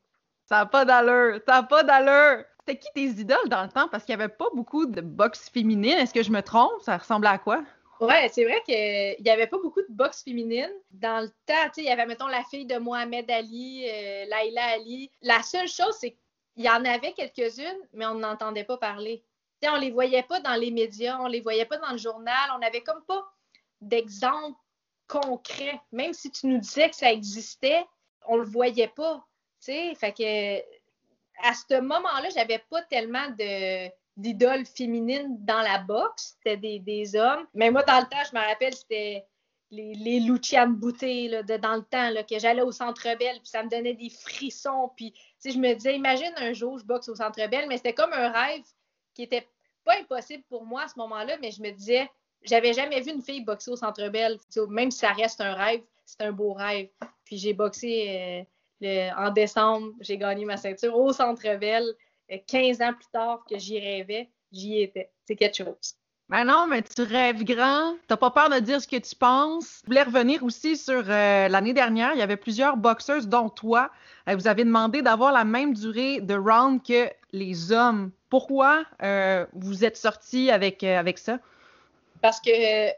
Ça 0.46 0.56
n'a 0.56 0.66
pas 0.66 0.84
d'allure, 0.84 1.40
ça 1.46 1.54
n'a 1.54 1.62
pas 1.62 1.82
d'allure. 1.82 2.44
C'était 2.60 2.78
qui 2.78 2.88
tes 2.94 3.20
idoles 3.20 3.48
dans 3.48 3.62
le 3.62 3.68
temps? 3.68 3.88
Parce 3.88 4.04
qu'il 4.04 4.16
n'y 4.16 4.22
avait 4.22 4.32
pas 4.32 4.48
beaucoup 4.54 4.86
de 4.86 5.00
boxe 5.00 5.48
féminine. 5.48 5.96
Est-ce 5.96 6.12
que 6.12 6.22
je 6.22 6.30
me 6.30 6.42
trompe? 6.42 6.80
Ça 6.82 6.96
ressemblait 6.96 7.30
à 7.30 7.38
quoi? 7.38 7.62
Ouais, 8.00 8.30
c'est 8.32 8.44
vrai 8.44 8.62
qu'il 8.64 9.22
n'y 9.22 9.30
avait 9.30 9.46
pas 9.46 9.58
beaucoup 9.58 9.82
de 9.82 9.86
boxe 9.90 10.22
féminine. 10.22 10.70
Dans 10.90 11.22
le 11.22 11.28
temps, 11.46 11.70
il 11.76 11.84
y 11.84 11.90
avait, 11.90 12.06
mettons, 12.06 12.26
la 12.26 12.42
fille 12.44 12.66
de 12.66 12.78
Mohamed 12.78 13.30
Ali, 13.30 13.86
euh, 13.88 14.24
Laila 14.24 14.64
Ali. 14.74 15.10
La 15.22 15.42
seule 15.42 15.68
chose, 15.68 15.94
c'est 16.00 16.16
qu'il 16.54 16.64
y 16.64 16.70
en 16.70 16.84
avait 16.84 17.12
quelques-unes, 17.12 17.80
mais 17.92 18.06
on 18.06 18.14
n'entendait 18.14 18.64
pas 18.64 18.78
parler. 18.78 19.22
On 19.68 19.76
les 19.76 19.90
voyait 19.90 20.22
pas 20.22 20.40
dans 20.40 20.54
les 20.54 20.70
médias, 20.70 21.18
on 21.20 21.26
les 21.26 21.40
voyait 21.40 21.66
pas 21.66 21.76
dans 21.76 21.92
le 21.92 21.98
journal, 21.98 22.50
on 22.54 22.58
n'avait 22.58 22.82
comme 22.82 23.04
pas 23.04 23.30
d'exemple 23.80 24.58
concret. 25.06 25.80
Même 25.92 26.14
si 26.14 26.30
tu 26.30 26.46
nous 26.46 26.58
disais 26.58 26.88
que 26.88 26.96
ça 26.96 27.12
existait, 27.12 27.84
on 28.26 28.36
le 28.36 28.44
voyait 28.44 28.88
pas. 28.88 29.26
Fait 29.60 30.14
que 30.16 30.58
à 31.42 31.54
ce 31.54 31.80
moment-là, 31.80 32.28
j'avais 32.34 32.62
pas 32.70 32.82
tellement 32.82 33.26
d'idoles 34.16 34.66
féminines 34.66 35.36
dans 35.40 35.60
la 35.60 35.78
boxe. 35.78 36.36
C'était 36.44 36.78
des, 36.78 37.16
hommes. 37.16 37.46
Mais 37.54 37.70
moi, 37.70 37.82
dans 37.82 38.00
le 38.00 38.06
temps, 38.06 38.24
je 38.30 38.36
me 38.36 38.42
rappelle, 38.42 38.74
c'était 38.74 39.26
les, 39.70 39.94
les 39.94 40.20
Luciane 40.20 40.74
Bouté, 40.74 41.28
dans 41.28 41.76
le 41.76 41.82
temps, 41.82 42.12
que 42.28 42.38
j'allais 42.38 42.62
au 42.62 42.72
Centre 42.72 43.04
Belle, 43.18 43.38
puis 43.38 43.48
ça 43.48 43.62
me 43.62 43.70
donnait 43.70 43.94
des 43.94 44.10
frissons. 44.10 44.90
Puis, 44.96 45.14
je 45.44 45.56
me 45.58 45.74
disais, 45.74 45.94
imagine 45.94 46.32
un 46.36 46.52
jour, 46.52 46.78
je 46.78 46.84
boxe 46.84 47.08
au 47.08 47.14
Centre 47.14 47.46
Belle, 47.48 47.66
mais 47.68 47.76
c'était 47.76 47.94
comme 47.94 48.12
un 48.12 48.30
rêve 48.30 48.64
qui 49.20 49.24
était 49.36 49.46
pas 49.84 49.98
impossible 50.00 50.42
pour 50.48 50.64
moi 50.64 50.82
à 50.82 50.88
ce 50.88 50.98
moment-là, 50.98 51.36
mais 51.42 51.50
je 51.50 51.60
me 51.62 51.70
disais, 51.70 52.08
j'avais 52.42 52.72
jamais 52.72 53.00
vu 53.00 53.10
une 53.12 53.22
fille 53.22 53.44
boxer 53.44 53.70
au 53.70 53.76
Centre 53.76 54.08
Belle. 54.08 54.38
Même 54.68 54.90
si 54.90 54.98
ça 54.98 55.12
reste 55.12 55.40
un 55.40 55.54
rêve, 55.54 55.82
c'est 56.06 56.22
un 56.22 56.32
beau 56.32 56.54
rêve. 56.54 56.88
Puis 57.24 57.36
j'ai 57.36 57.52
boxé 57.52 58.46
euh, 58.82 59.10
en 59.16 59.30
décembre, 59.30 59.92
j'ai 60.00 60.16
gagné 60.16 60.44
ma 60.44 60.56
ceinture 60.56 60.96
au 60.96 61.12
Centre 61.12 61.56
Belle. 61.58 61.94
15 62.46 62.80
ans 62.80 62.94
plus 62.94 63.08
tard 63.12 63.44
que 63.48 63.58
j'y 63.58 63.78
rêvais, 63.78 64.30
j'y 64.52 64.80
étais. 64.80 65.10
C'est 65.26 65.36
quelque 65.36 65.56
chose. 65.56 65.96
Ben 66.28 66.44
non, 66.44 66.68
mais 66.68 66.80
tu 66.82 67.02
rêves 67.02 67.42
grand. 67.42 67.96
T'as 68.06 68.16
pas 68.16 68.30
peur 68.30 68.48
de 68.48 68.60
dire 68.60 68.80
ce 68.80 68.86
que 68.86 68.96
tu 68.96 69.16
penses. 69.16 69.80
Je 69.82 69.86
voulais 69.88 70.04
revenir 70.04 70.44
aussi 70.44 70.76
sur 70.76 71.02
euh, 71.08 71.48
l'année 71.48 71.72
dernière. 71.72 72.12
Il 72.14 72.20
y 72.20 72.22
avait 72.22 72.36
plusieurs 72.36 72.76
boxeurs, 72.76 73.26
dont 73.26 73.48
toi. 73.48 73.90
Euh, 74.28 74.36
vous 74.36 74.46
avez 74.46 74.62
demandé 74.62 75.02
d'avoir 75.02 75.32
la 75.32 75.42
même 75.42 75.74
durée 75.74 76.20
de 76.20 76.36
round 76.36 76.80
que 76.84 77.10
les 77.32 77.72
hommes. 77.72 78.12
Pourquoi 78.30 78.84
euh, 79.02 79.44
vous 79.52 79.84
êtes 79.84 79.96
sortis 79.96 80.50
avec, 80.50 80.82
avec 80.82 81.18
ça? 81.18 81.38
Parce 82.22 82.40
que 82.40 82.90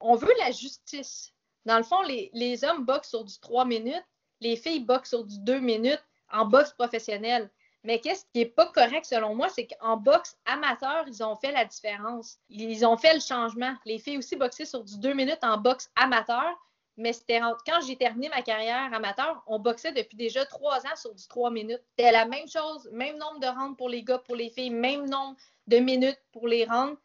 on 0.00 0.16
veut 0.16 0.32
la 0.40 0.50
justice. 0.50 1.32
Dans 1.64 1.78
le 1.78 1.84
fond, 1.84 2.02
les, 2.02 2.30
les 2.34 2.64
hommes 2.64 2.84
boxent 2.84 3.10
sur 3.10 3.24
du 3.24 3.38
3 3.40 3.64
minutes, 3.64 4.04
les 4.40 4.56
filles 4.56 4.80
boxent 4.80 5.10
sur 5.10 5.24
du 5.24 5.38
2 5.38 5.60
minutes 5.60 6.04
en 6.32 6.44
boxe 6.46 6.72
professionnelle. 6.72 7.50
Mais 7.84 8.00
qu'est-ce 8.00 8.24
qui 8.32 8.40
n'est 8.40 8.46
pas 8.46 8.66
correct 8.66 9.04
selon 9.04 9.34
moi, 9.34 9.48
c'est 9.50 9.66
qu'en 9.66 9.98
boxe 9.98 10.36
amateur, 10.46 11.04
ils 11.06 11.22
ont 11.22 11.36
fait 11.36 11.52
la 11.52 11.66
différence. 11.66 12.38
Ils 12.48 12.86
ont 12.86 12.96
fait 12.96 13.14
le 13.14 13.20
changement. 13.20 13.74
Les 13.84 13.98
filles 13.98 14.18
aussi 14.18 14.36
boxaient 14.36 14.64
sur 14.64 14.82
du 14.82 14.98
2 14.98 15.12
minutes 15.12 15.42
en 15.42 15.58
boxe 15.58 15.90
amateur, 15.94 16.50
mais 16.96 17.12
quand 17.28 17.80
j'ai 17.86 17.96
terminé 17.96 18.28
ma 18.28 18.42
carrière 18.42 18.92
amateur, 18.92 19.42
on 19.46 19.58
boxait 19.58 19.92
depuis 19.92 20.16
déjà 20.16 20.46
trois 20.46 20.78
ans 20.86 20.96
sur 20.96 21.14
du 21.14 21.26
3 21.26 21.50
minutes. 21.50 21.82
C'était 21.90 22.12
la 22.12 22.24
même 22.24 22.46
chose, 22.48 22.88
même 22.92 23.16
nombre 23.16 23.40
de 23.40 23.46
rounds 23.46 23.76
pour 23.76 23.88
les 23.88 24.04
gars, 24.04 24.18
pour 24.18 24.36
les 24.36 24.48
filles, 24.50 24.70
même 24.70 25.08
nombre 25.08 25.36
de 25.66 25.78
minutes 25.78 26.20
pour 26.32 26.46
les 26.46 26.64
rounds. 26.64 26.96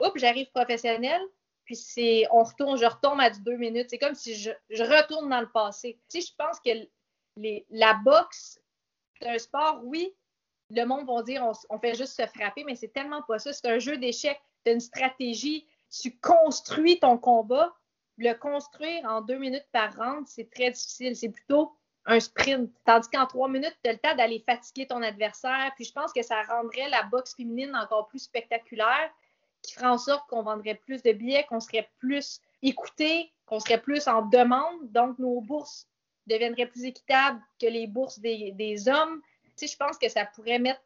Oups, 0.00 0.18
j'arrive 0.20 0.50
professionnel, 0.50 1.20
puis 1.64 1.76
c'est 1.76 2.24
on 2.32 2.42
retourne, 2.42 2.76
je 2.76 2.86
retombe 2.86 3.20
à 3.20 3.30
du 3.30 3.40
2 3.40 3.56
minutes. 3.56 3.86
C'est 3.90 3.98
comme 3.98 4.14
si 4.14 4.34
je, 4.34 4.50
retourne 4.70 5.28
dans 5.30 5.40
le 5.40 5.50
passé. 5.50 5.98
Sais, 6.08 6.20
je 6.20 6.32
pense 6.36 6.58
que 6.60 6.70
la 7.70 7.94
boxe, 7.94 8.60
c'est 9.20 9.28
un 9.28 9.38
sport, 9.38 9.80
oui, 9.84 10.12
le 10.70 10.84
monde 10.84 11.06
va 11.06 11.22
dire 11.22 11.46
on, 11.70 11.78
fait 11.78 11.94
juste 11.94 12.16
se 12.16 12.26
frapper, 12.26 12.64
mais 12.64 12.74
c'est 12.74 12.92
tellement 12.92 13.22
pas 13.22 13.38
ça. 13.38 13.52
C'est 13.52 13.68
un 13.68 13.78
jeu 13.78 13.96
d'échecs, 13.96 14.40
tu 14.64 14.72
une 14.72 14.80
stratégie, 14.80 15.66
tu 15.88 16.18
construis 16.18 16.98
ton 16.98 17.16
combat. 17.16 17.72
Le 18.18 18.32
construire 18.32 19.04
en 19.04 19.20
deux 19.20 19.38
minutes 19.38 19.66
par 19.72 19.94
round, 19.96 20.26
c'est 20.26 20.50
très 20.50 20.70
difficile. 20.70 21.16
C'est 21.16 21.28
plutôt 21.28 21.76
un 22.06 22.20
sprint. 22.20 22.70
Tandis 22.84 23.08
qu'en 23.10 23.26
trois 23.26 23.48
minutes, 23.48 23.76
tu 23.82 23.90
as 23.90 23.92
le 23.92 23.98
temps 23.98 24.14
d'aller 24.14 24.42
fatiguer 24.46 24.86
ton 24.86 25.02
adversaire. 25.02 25.72
Puis 25.76 25.84
je 25.84 25.92
pense 25.92 26.12
que 26.12 26.22
ça 26.22 26.42
rendrait 26.44 26.88
la 26.88 27.02
boxe 27.04 27.34
féminine 27.34 27.74
encore 27.76 28.08
plus 28.08 28.20
spectaculaire, 28.20 29.10
qui 29.62 29.74
ferait 29.74 29.86
en 29.86 29.98
sorte 29.98 30.28
qu'on 30.28 30.42
vendrait 30.42 30.76
plus 30.76 31.02
de 31.02 31.12
billets, 31.12 31.44
qu'on 31.44 31.60
serait 31.60 31.90
plus 31.98 32.40
écouté, 32.62 33.32
qu'on 33.44 33.60
serait 33.60 33.80
plus 33.80 34.08
en 34.08 34.22
demande. 34.22 34.90
Donc, 34.92 35.18
nos 35.18 35.40
bourses 35.40 35.88
deviendraient 36.26 36.66
plus 36.66 36.84
équitables 36.84 37.40
que 37.60 37.66
les 37.66 37.86
bourses 37.86 38.18
des, 38.18 38.88
hommes 38.88 39.20
je 39.60 39.76
pense 39.76 39.96
que 39.96 40.08
ça 40.08 40.26
pourrait 40.26 40.58
mettre 40.58 40.82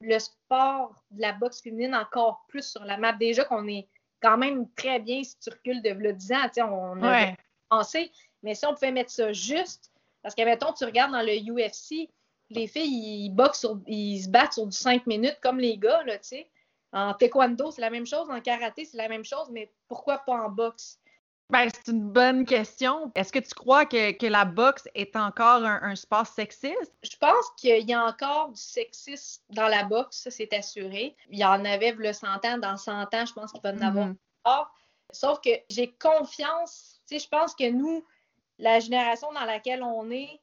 le 0.00 0.18
sport 0.18 0.94
de 1.10 1.22
la 1.22 1.32
boxe 1.32 1.62
féminine 1.62 1.94
encore 1.94 2.44
plus 2.48 2.64
sur 2.64 2.84
la 2.84 2.96
map. 2.96 3.12
Déjà 3.12 3.44
qu'on 3.44 3.66
est 3.66 3.88
quand 4.22 4.38
même 4.38 4.70
très 4.74 5.00
bien 5.00 5.22
si 5.22 5.38
tu 5.38 5.50
recules 5.50 5.82
de 5.82 6.12
10 6.12 6.32
ans, 6.32 6.94
on 6.96 7.02
a 7.02 7.32
pensé. 7.68 8.10
Mais 8.42 8.54
si 8.54 8.66
on 8.66 8.74
pouvait 8.74 8.92
mettre 8.92 9.10
ça 9.10 9.32
juste, 9.32 9.90
parce 10.22 10.34
que, 10.34 10.42
mettons, 10.42 10.72
tu 10.72 10.84
regardes 10.84 11.12
dans 11.12 11.22
le 11.22 11.36
UFC, 11.38 12.08
les 12.50 12.66
filles, 12.66 13.26
ils 13.26 13.30
boxent 13.30 13.66
ils 13.86 14.22
se 14.22 14.28
battent 14.28 14.54
sur 14.54 14.66
du 14.66 14.76
5 14.76 15.06
minutes 15.06 15.38
comme 15.42 15.58
les 15.58 15.78
gars, 15.78 16.02
là, 16.04 16.18
tu 16.18 16.28
sais. 16.28 16.50
En 16.92 17.14
taekwondo, 17.14 17.70
c'est 17.70 17.80
la 17.80 17.90
même 17.90 18.06
chose. 18.06 18.28
En 18.30 18.40
karaté, 18.40 18.84
c'est 18.84 18.96
la 18.96 19.08
même 19.08 19.24
chose. 19.24 19.48
Mais 19.50 19.72
pourquoi 19.88 20.18
pas 20.18 20.32
en 20.32 20.50
boxe? 20.50 20.99
Ben, 21.50 21.68
c'est 21.74 21.90
une 21.90 22.10
bonne 22.10 22.44
question. 22.44 23.10
Est-ce 23.14 23.32
que 23.32 23.40
tu 23.40 23.54
crois 23.54 23.84
que, 23.84 24.26
la 24.26 24.44
boxe 24.44 24.88
est 24.94 25.16
encore 25.16 25.64
un, 25.64 25.96
sport 25.96 26.26
sexiste? 26.26 26.92
Je 27.02 27.16
pense 27.16 27.50
qu'il 27.56 27.88
y 27.88 27.92
a 27.92 28.04
encore 28.04 28.50
du 28.50 28.60
sexisme 28.60 29.42
dans 29.50 29.66
la 29.66 29.84
boxe, 29.84 30.18
ça 30.22 30.30
c'est 30.30 30.52
assuré. 30.52 31.16
Il 31.28 31.38
y 31.38 31.44
en 31.44 31.64
avait 31.64 31.92
le 31.92 32.12
100 32.12 32.44
ans, 32.44 32.58
dans 32.58 32.76
100 32.76 33.14
ans, 33.14 33.26
je 33.26 33.32
pense 33.32 33.52
qu'il 33.52 33.60
va 33.62 33.72
en 33.72 33.80
avoir 33.80 34.08
mm-hmm. 34.08 34.16
encore. 34.44 34.72
Sauf 35.12 35.40
que 35.40 35.50
j'ai 35.68 35.92
confiance, 35.92 37.00
tu 37.08 37.18
sais, 37.18 37.24
je 37.24 37.28
pense 37.28 37.54
que 37.54 37.68
nous, 37.68 38.04
la 38.58 38.78
génération 38.78 39.32
dans 39.32 39.44
laquelle 39.44 39.82
on 39.82 40.10
est, 40.10 40.40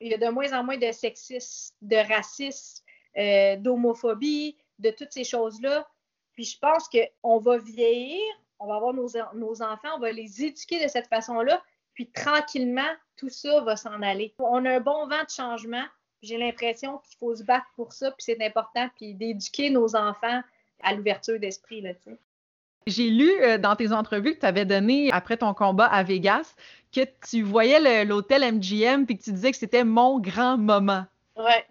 il 0.00 0.10
y 0.10 0.14
a 0.14 0.18
de 0.18 0.28
moins 0.28 0.52
en 0.52 0.64
moins 0.64 0.76
de 0.76 0.90
sexisme, 0.90 1.74
de 1.82 1.96
racisme, 1.96 2.82
euh, 3.16 3.56
d'homophobie, 3.56 4.56
de 4.80 4.90
toutes 4.90 5.12
ces 5.12 5.24
choses-là. 5.24 5.86
Puis 6.32 6.44
je 6.44 6.58
pense 6.58 6.88
qu'on 6.88 7.38
va 7.38 7.58
vieillir, 7.58 8.20
on 8.58 8.66
va 8.66 8.76
avoir 8.76 8.94
nos, 8.94 9.62
enfants, 9.62 9.88
on 9.96 9.98
va 9.98 10.12
les 10.12 10.44
éduquer 10.44 10.82
de 10.82 10.88
cette 10.88 11.08
façon-là, 11.08 11.62
puis 11.94 12.10
tranquillement, 12.10 12.90
tout 13.16 13.28
ça 13.28 13.60
va 13.60 13.76
s'en 13.76 14.00
aller. 14.02 14.34
On 14.38 14.64
a 14.64 14.76
un 14.76 14.80
bon 14.80 15.06
vent 15.06 15.24
de 15.24 15.30
changement. 15.30 15.84
J'ai 16.22 16.38
l'impression 16.38 16.98
qu'il 16.98 17.18
faut 17.18 17.34
se 17.34 17.42
battre 17.42 17.66
pour 17.76 17.92
ça, 17.92 18.10
puis 18.12 18.24
c'est 18.24 18.42
important, 18.44 18.88
puis 18.96 19.14
d'éduquer 19.14 19.70
nos 19.70 19.96
enfants 19.96 20.42
à 20.82 20.94
l'ouverture 20.94 21.38
d'esprit. 21.38 21.84
J'ai 22.86 23.10
lu 23.10 23.30
euh, 23.40 23.58
dans 23.58 23.76
tes 23.76 23.92
entrevues 23.92 24.34
que 24.34 24.40
tu 24.40 24.46
avais 24.46 24.64
donné 24.64 25.10
après 25.12 25.36
ton 25.36 25.54
combat 25.54 25.86
à 25.86 26.02
Vegas 26.02 26.54
que 26.92 27.00
tu 27.28 27.42
voyais 27.42 28.04
l'hôtel 28.04 28.42
MGM 28.42 29.06
puis 29.06 29.16
que 29.16 29.22
tu 29.22 29.32
disais 29.32 29.50
que 29.50 29.56
c'était 29.56 29.84
mon 29.84 30.20
grand 30.20 30.58
moment. 30.58 31.04
Ouais. 31.36 31.66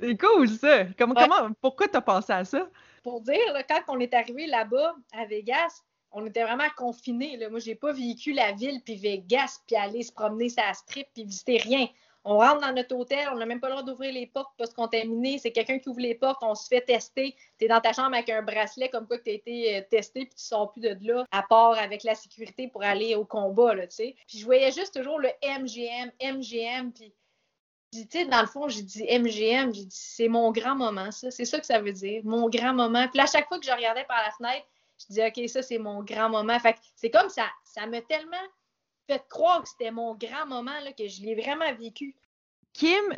C'est 0.00 0.16
cool 0.18 0.48
ça. 0.48 0.84
Comment, 0.98 1.50
pourquoi 1.60 1.88
tu 1.88 1.96
as 1.96 2.00
pensé 2.00 2.32
à 2.32 2.44
ça? 2.44 2.68
Pour 3.02 3.20
dire, 3.20 3.38
quand 3.68 3.80
on 3.88 4.00
est 4.00 4.12
arrivé 4.12 4.46
là-bas 4.46 4.94
à 5.12 5.24
Vegas, 5.24 5.82
on 6.12 6.26
était 6.26 6.42
vraiment 6.42 6.68
confinés. 6.76 7.36
Là. 7.36 7.48
Moi, 7.48 7.60
j'ai 7.60 7.74
pas 7.74 7.92
vécu 7.92 8.32
la 8.32 8.52
ville, 8.52 8.80
puis 8.84 8.96
Vegas, 8.96 9.60
puis 9.66 9.76
aller 9.76 10.02
se 10.02 10.12
promener 10.12 10.48
sa 10.48 10.72
strip, 10.74 11.06
puis 11.14 11.24
visiter 11.24 11.58
rien. 11.58 11.88
On 12.22 12.36
rentre 12.36 12.60
dans 12.60 12.72
notre 12.74 12.94
hôtel, 12.94 13.28
on 13.32 13.36
n'a 13.36 13.46
même 13.46 13.60
pas 13.60 13.68
le 13.68 13.76
droit 13.76 13.84
d'ouvrir 13.84 14.12
les 14.12 14.26
portes 14.26 14.52
parce 14.58 14.74
contaminé. 14.74 15.38
C'est 15.38 15.52
quelqu'un 15.52 15.78
qui 15.78 15.88
ouvre 15.88 16.00
les 16.00 16.14
portes, 16.14 16.42
on 16.42 16.54
se 16.54 16.68
fait 16.68 16.82
tester. 16.82 17.34
Tu 17.58 17.64
es 17.64 17.68
dans 17.68 17.80
ta 17.80 17.94
chambre 17.94 18.14
avec 18.14 18.28
un 18.28 18.42
bracelet 18.42 18.90
comme 18.90 19.06
quoi 19.06 19.16
que 19.18 19.24
tu 19.24 19.30
as 19.30 19.34
été 19.34 19.76
euh, 19.76 19.82
testé, 19.90 20.26
puis 20.26 20.34
tu 20.34 20.44
sors 20.44 20.70
plus 20.70 20.82
de 20.82 20.96
là, 21.00 21.24
à 21.30 21.42
part 21.42 21.78
avec 21.78 22.04
la 22.04 22.14
sécurité 22.14 22.68
pour 22.68 22.82
aller 22.82 23.14
au 23.14 23.24
combat, 23.24 23.74
tu 23.86 23.86
sais. 23.90 24.16
Puis 24.26 24.38
je 24.38 24.44
voyais 24.44 24.70
juste 24.70 24.94
toujours 24.94 25.18
le 25.18 25.30
MGM, 25.42 26.10
MGM, 26.22 26.92
puis 26.92 27.14
tu 27.92 28.06
sais, 28.08 28.26
dans 28.26 28.40
le 28.40 28.46
fond, 28.46 28.68
j'ai 28.68 28.82
dit 28.82 29.02
MGM, 29.02 29.74
j'ai 29.74 29.84
dit 29.84 29.88
c'est 29.90 30.28
mon 30.28 30.52
grand 30.52 30.76
moment, 30.76 31.10
ça. 31.10 31.30
C'est 31.30 31.46
ça 31.46 31.58
que 31.58 31.66
ça 31.66 31.80
veut 31.80 31.92
dire, 31.92 32.20
mon 32.24 32.50
grand 32.50 32.74
moment. 32.74 33.08
Puis 33.08 33.20
à 33.20 33.26
chaque 33.26 33.48
fois 33.48 33.58
que 33.58 33.66
je 33.66 33.72
regardais 33.72 34.04
par 34.04 34.22
la 34.22 34.30
fenêtre, 34.32 34.66
je 35.00 35.14
dis, 35.14 35.20
OK, 35.22 35.48
ça, 35.48 35.62
c'est 35.62 35.78
mon 35.78 36.02
grand 36.02 36.28
moment. 36.28 36.58
Fait 36.58 36.76
c'est 36.96 37.10
comme 37.10 37.28
ça, 37.28 37.46
ça 37.64 37.86
m'a 37.86 38.00
tellement 38.02 38.36
fait 39.08 39.22
croire 39.28 39.62
que 39.62 39.68
c'était 39.68 39.90
mon 39.90 40.14
grand 40.14 40.46
moment, 40.46 40.78
là, 40.84 40.92
que 40.92 41.08
je 41.08 41.22
l'ai 41.22 41.34
vraiment 41.34 41.72
vécu. 41.78 42.14
Kim, 42.72 43.14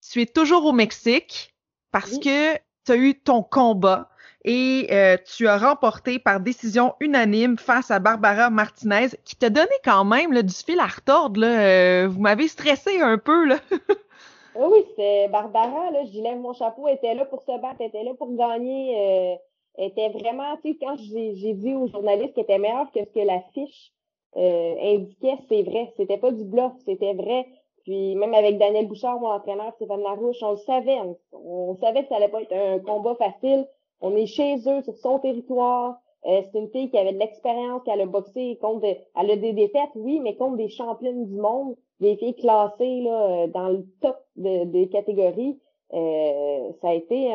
tu 0.00 0.22
es 0.22 0.26
toujours 0.26 0.64
au 0.64 0.72
Mexique 0.72 1.54
parce 1.90 2.18
que 2.18 2.54
tu 2.84 2.92
as 2.92 2.96
eu 2.96 3.18
ton 3.18 3.42
combat 3.42 4.08
et 4.44 4.86
euh, 4.92 5.16
tu 5.36 5.48
as 5.48 5.58
remporté 5.58 6.18
par 6.18 6.40
décision 6.40 6.94
unanime 7.00 7.58
face 7.58 7.90
à 7.90 7.98
Barbara 7.98 8.50
Martinez, 8.50 9.08
qui 9.24 9.36
t'a 9.36 9.50
donné 9.50 9.72
quand 9.84 10.04
même 10.04 10.40
du 10.42 10.54
fil 10.54 10.78
à 10.78 10.86
retordre. 10.86 11.40
Là. 11.40 11.60
Euh, 11.60 12.08
vous 12.08 12.20
m'avez 12.20 12.48
stressé 12.48 13.00
un 13.00 13.18
peu. 13.18 13.46
Là. 13.46 13.56
oui, 14.54 14.84
c'est 14.96 15.28
Barbara, 15.28 15.90
là, 15.90 16.04
je 16.04 16.20
lève 16.20 16.38
mon 16.38 16.52
chapeau, 16.52 16.86
elle 16.88 16.94
était 16.94 17.14
là 17.14 17.24
pour 17.24 17.42
se 17.42 17.60
battre, 17.60 17.76
elle 17.80 17.88
était 17.88 18.04
là 18.04 18.12
pour 18.14 18.34
gagner. 18.36 18.94
Euh, 18.96 19.36
était 19.78 20.08
vraiment, 20.10 20.56
tu 20.62 20.72
sais, 20.72 20.78
quand 20.80 20.96
j'ai 20.96 21.54
dit 21.54 21.74
aux 21.74 21.86
journalistes 21.86 22.34
qu'elle 22.34 22.44
était 22.44 22.58
meilleure 22.58 22.90
que 22.92 23.00
ce 23.00 23.10
que 23.10 23.24
la 23.24 23.40
fiche 23.54 23.92
euh, 24.36 24.74
indiquait, 24.82 25.38
c'est 25.48 25.62
vrai. 25.62 25.92
C'était 25.96 26.18
pas 26.18 26.32
du 26.32 26.44
bluff, 26.44 26.72
c'était 26.84 27.14
vrai. 27.14 27.46
Puis 27.84 28.14
même 28.16 28.34
avec 28.34 28.58
Daniel 28.58 28.86
Bouchard, 28.86 29.20
mon 29.20 29.28
entraîneur, 29.28 29.72
Stéphane 29.76 30.02
Larouche, 30.02 30.42
on 30.42 30.52
le 30.52 30.56
savait. 30.58 30.98
On, 31.32 31.76
savait 31.76 32.02
que 32.02 32.08
ça 32.08 32.16
allait 32.16 32.28
pas 32.28 32.42
être 32.42 32.52
un 32.52 32.78
combat 32.80 33.14
facile. 33.14 33.66
On 34.00 34.14
est 34.16 34.26
chez 34.26 34.56
eux, 34.66 34.82
sur 34.82 34.96
son 34.98 35.18
territoire. 35.20 35.96
Euh, 36.26 36.42
c'est 36.52 36.58
une 36.58 36.68
fille 36.70 36.90
qui 36.90 36.98
avait 36.98 37.12
de 37.12 37.18
l'expérience, 37.18 37.82
qui 37.84 37.90
a 37.90 38.06
boxé 38.06 38.58
contre, 38.60 38.86
elle 38.86 39.30
a 39.30 39.36
des 39.36 39.52
défaites, 39.52 39.90
oui, 39.94 40.18
mais 40.20 40.36
contre 40.36 40.56
des 40.56 40.68
championnes 40.68 41.26
du 41.26 41.36
monde, 41.36 41.76
des 42.00 42.16
filles 42.16 42.34
classées 42.34 43.00
là, 43.02 43.46
dans 43.46 43.68
le 43.68 43.86
top 44.02 44.18
des 44.36 44.88
catégories. 44.90 45.58
Euh, 45.94 46.72
ça 46.82 46.90
a 46.90 46.94
été 46.94 47.30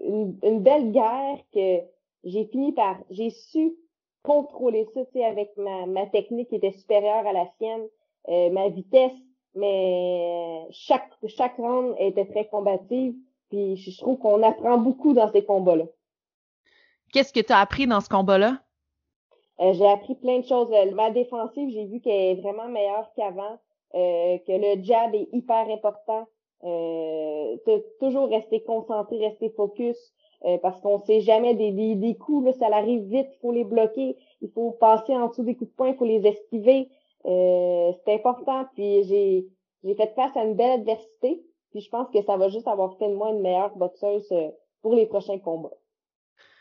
une, 0.00 0.60
belle 0.60 0.92
guerre 0.92 1.38
que 1.52 1.80
j'ai 2.24 2.46
fini 2.46 2.72
par, 2.72 2.96
j'ai 3.10 3.30
su 3.30 3.74
contrôler 4.22 4.86
ça, 4.94 5.04
tu 5.06 5.12
sais, 5.12 5.24
avec 5.24 5.54
ma, 5.56 5.86
ma 5.86 6.06
technique 6.06 6.48
qui 6.48 6.56
était 6.56 6.72
supérieure 6.72 7.26
à 7.26 7.32
la 7.32 7.46
sienne, 7.58 7.86
euh, 8.28 8.50
ma 8.50 8.68
vitesse, 8.68 9.12
mais 9.54 10.66
chaque 10.70 11.10
chaque 11.26 11.56
round 11.56 11.94
était 11.98 12.26
très 12.26 12.46
combative, 12.46 13.14
puis 13.50 13.76
je 13.76 13.98
trouve 13.98 14.18
qu'on 14.18 14.42
apprend 14.42 14.78
beaucoup 14.78 15.12
dans 15.12 15.30
ces 15.30 15.44
combats-là. 15.44 15.84
Qu'est-ce 17.12 17.32
que 17.32 17.40
tu 17.40 17.52
as 17.52 17.58
appris 17.58 17.86
dans 17.86 18.00
ce 18.00 18.08
combat-là? 18.08 18.60
Euh, 19.60 19.72
j'ai 19.74 19.86
appris 19.86 20.14
plein 20.14 20.38
de 20.38 20.46
choses. 20.46 20.68
Ma 20.94 21.10
défensive, 21.10 21.68
j'ai 21.70 21.86
vu 21.86 22.00
qu'elle 22.00 22.38
est 22.38 22.40
vraiment 22.40 22.68
meilleure 22.68 23.10
qu'avant, 23.16 23.58
que 23.92 24.76
le 24.76 24.82
jab 24.82 25.14
est 25.14 25.28
hyper 25.32 25.68
important. 25.68 26.26
Euh, 26.64 27.56
toujours 27.98 28.28
rester 28.28 28.62
concentré, 28.62 29.18
rester 29.18 29.50
focus, 29.50 29.96
euh, 30.44 30.58
parce 30.58 30.80
qu'on 30.80 30.98
sait 30.98 31.20
jamais 31.20 31.54
des, 31.54 31.72
des, 31.72 31.94
des 31.94 32.14
coups, 32.16 32.46
là, 32.46 32.52
ça 32.52 32.74
arrive 32.74 33.02
vite, 33.04 33.28
il 33.32 33.38
faut 33.40 33.52
les 33.52 33.64
bloquer, 33.64 34.16
il 34.42 34.50
faut 34.50 34.72
passer 34.72 35.14
en 35.14 35.28
dessous 35.28 35.42
des 35.42 35.54
coups 35.54 35.70
de 35.70 35.76
poing, 35.76 35.88
il 35.88 35.96
faut 35.96 36.04
les 36.04 36.26
esquiver. 36.26 36.88
Euh, 37.26 37.92
c'est 38.04 38.14
important. 38.14 38.66
Puis 38.74 39.04
j'ai 39.04 39.46
j'ai 39.84 39.94
fait 39.94 40.12
face 40.14 40.36
à 40.36 40.44
une 40.44 40.54
belle 40.54 40.80
adversité. 40.80 41.42
Puis 41.70 41.80
je 41.80 41.88
pense 41.88 42.08
que 42.10 42.22
ça 42.22 42.36
va 42.36 42.48
juste 42.48 42.68
avoir 42.68 42.96
fait 42.98 43.08
de 43.08 43.14
moi 43.14 43.30
une 43.30 43.40
meilleure 43.40 43.76
boxeuse 43.76 44.28
pour 44.82 44.94
les 44.94 45.06
prochains 45.06 45.38
combats. 45.38 45.70